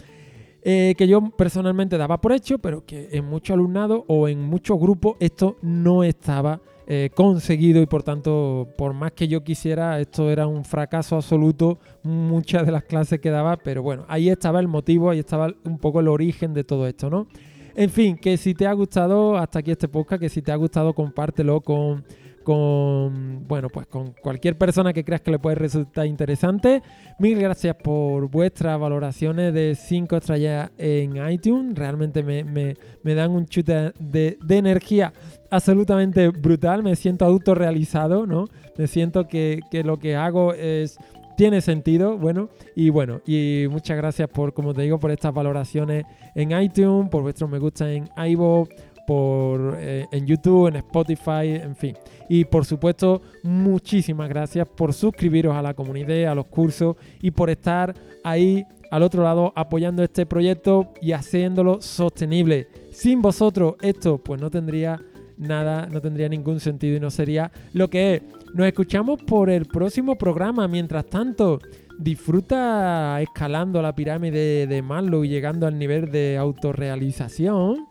Eh, 0.63 0.95
que 0.97 1.07
yo 1.07 1.21
personalmente 1.29 1.97
daba 1.97 2.19
por 2.19 2.31
hecho, 2.31 2.57
pero 2.57 2.85
que 2.85 3.09
en 3.11 3.25
muchos 3.25 3.53
alumnados 3.53 4.03
o 4.07 4.27
en 4.27 4.41
muchos 4.41 4.79
grupos 4.79 5.15
esto 5.19 5.57
no 5.61 6.03
estaba 6.03 6.61
eh, 6.89 7.09
conseguido 7.13 7.81
y 7.81 7.85
por 7.85 8.01
tanto, 8.01 8.69
por 8.77 8.93
más 8.93 9.11
que 9.11 9.27
yo 9.27 9.43
quisiera, 9.43 9.99
esto 9.99 10.31
era 10.31 10.47
un 10.47 10.63
fracaso 10.63 11.17
absoluto, 11.17 11.79
muchas 12.01 12.65
de 12.65 12.71
las 12.71 12.83
clases 12.83 13.19
que 13.19 13.29
daba, 13.29 13.57
pero 13.57 13.83
bueno, 13.83 14.05
ahí 14.07 14.29
estaba 14.29 14.61
el 14.61 14.69
motivo, 14.69 15.09
ahí 15.09 15.19
estaba 15.19 15.53
un 15.65 15.79
poco 15.79 15.99
el 15.99 16.07
origen 16.07 16.53
de 16.53 16.63
todo 16.63 16.87
esto, 16.87 17.09
¿no? 17.09 17.27
En 17.75 17.89
fin, 17.89 18.17
que 18.17 18.37
si 18.37 18.53
te 18.53 18.65
ha 18.65 18.73
gustado 18.73 19.37
hasta 19.37 19.59
aquí 19.59 19.71
este 19.71 19.89
podcast, 19.89 20.21
que 20.21 20.29
si 20.29 20.41
te 20.41 20.53
ha 20.53 20.55
gustado 20.55 20.93
compártelo 20.93 21.59
con 21.59 22.05
con 22.47 23.45
bueno 23.45 23.67
pues 23.67 23.87
con 23.87 24.13
cualquier 24.13 24.57
persona 24.57 24.93
que 24.93 25.03
creas 25.03 25.19
que 25.19 25.31
le 25.31 25.37
puede 25.37 25.57
resultar 25.57 26.07
interesante. 26.07 26.81
Mil 27.19 27.37
gracias 27.37 27.75
por 27.75 28.29
vuestras 28.29 28.79
valoraciones 28.79 29.53
de 29.53 29.75
5 29.75 30.15
estrellas 30.15 30.71
en 30.77 31.17
iTunes. 31.29 31.77
Realmente 31.77 32.23
me, 32.23 32.75
dan 33.03 33.31
un 33.31 33.47
chute 33.47 33.91
de, 33.99 34.37
energía 34.47 35.11
absolutamente 35.49 36.29
brutal. 36.29 36.83
Me 36.83 36.95
siento 36.95 37.25
autorrealizado, 37.25 38.25
¿no? 38.25 38.47
Me 38.77 38.87
siento 38.87 39.27
que, 39.27 39.61
lo 39.83 39.97
que 39.97 40.15
hago 40.15 40.53
es 40.53 40.97
tiene 41.35 41.61
sentido, 41.61 42.17
bueno, 42.17 42.49
y 42.75 42.89
bueno, 42.89 43.21
y 43.27 43.67
muchas 43.69 43.95
gracias 43.95 44.27
por, 44.27 44.55
como 44.55 44.73
te 44.73 44.81
digo, 44.81 44.99
por 44.99 45.11
estas 45.11 45.31
valoraciones 45.31 46.03
en 46.33 46.51
iTunes, 46.59 47.09
por 47.11 47.21
vuestros 47.21 47.47
me 47.47 47.59
gusta 47.59 47.91
en 47.91 48.09
iVoox, 48.17 48.69
por, 49.05 49.77
eh, 49.79 50.07
en 50.11 50.25
YouTube, 50.25 50.67
en 50.67 50.77
Spotify, 50.77 51.61
en 51.61 51.75
fin. 51.75 51.95
Y 52.27 52.43
por 52.43 52.65
supuesto, 52.65 53.21
muchísimas 53.43 54.27
gracias 54.27 54.67
por 54.67 54.93
suscribiros 54.93 55.55
a 55.55 55.61
la 55.61 55.75
comunidad, 55.75 56.31
a 56.31 56.35
los 56.35 56.47
cursos 56.47 56.97
y 57.21 57.29
por 57.29 57.51
estar 57.51 57.93
ahí 58.23 58.65
al 58.91 59.03
otro 59.03 59.23
lado 59.23 59.53
apoyando 59.55 60.03
este 60.03 60.25
proyecto 60.25 60.91
y 61.01 61.11
haciéndolo 61.11 61.81
sostenible. 61.81 62.67
Sin 62.91 63.21
vosotros 63.21 63.75
esto 63.81 64.17
pues 64.17 64.41
no 64.41 64.49
tendría 64.49 64.99
nada, 65.37 65.87
no 65.87 66.01
tendría 66.01 66.29
ningún 66.29 66.59
sentido 66.59 66.97
y 66.97 66.99
no 66.99 67.09
sería 67.09 67.51
lo 67.73 67.89
que 67.89 68.15
es. 68.15 68.21
Nos 68.53 68.67
escuchamos 68.67 69.21
por 69.23 69.49
el 69.49 69.65
próximo 69.65 70.17
programa. 70.17 70.67
Mientras 70.67 71.05
tanto, 71.05 71.59
disfruta 71.97 73.21
escalando 73.21 73.81
la 73.81 73.95
pirámide 73.95 74.67
de 74.67 74.81
Maslow 74.81 75.23
y 75.23 75.29
llegando 75.29 75.67
al 75.67 75.77
nivel 75.77 76.11
de 76.11 76.37
autorrealización. 76.37 77.85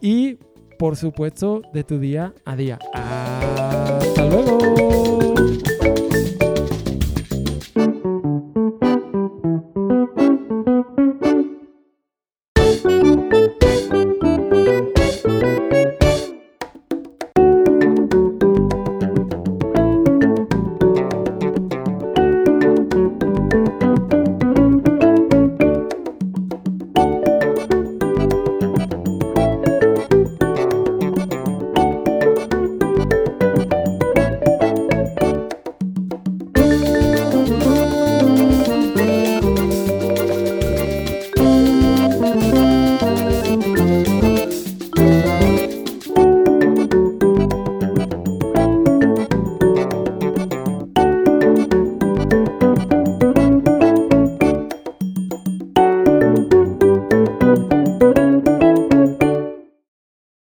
Y, 0.00 0.38
por 0.78 0.96
supuesto, 0.96 1.62
de 1.72 1.84
tu 1.84 1.98
día 1.98 2.32
a 2.44 2.56
día. 2.56 2.78
Hasta 2.94 4.26
luego. 4.26 5.17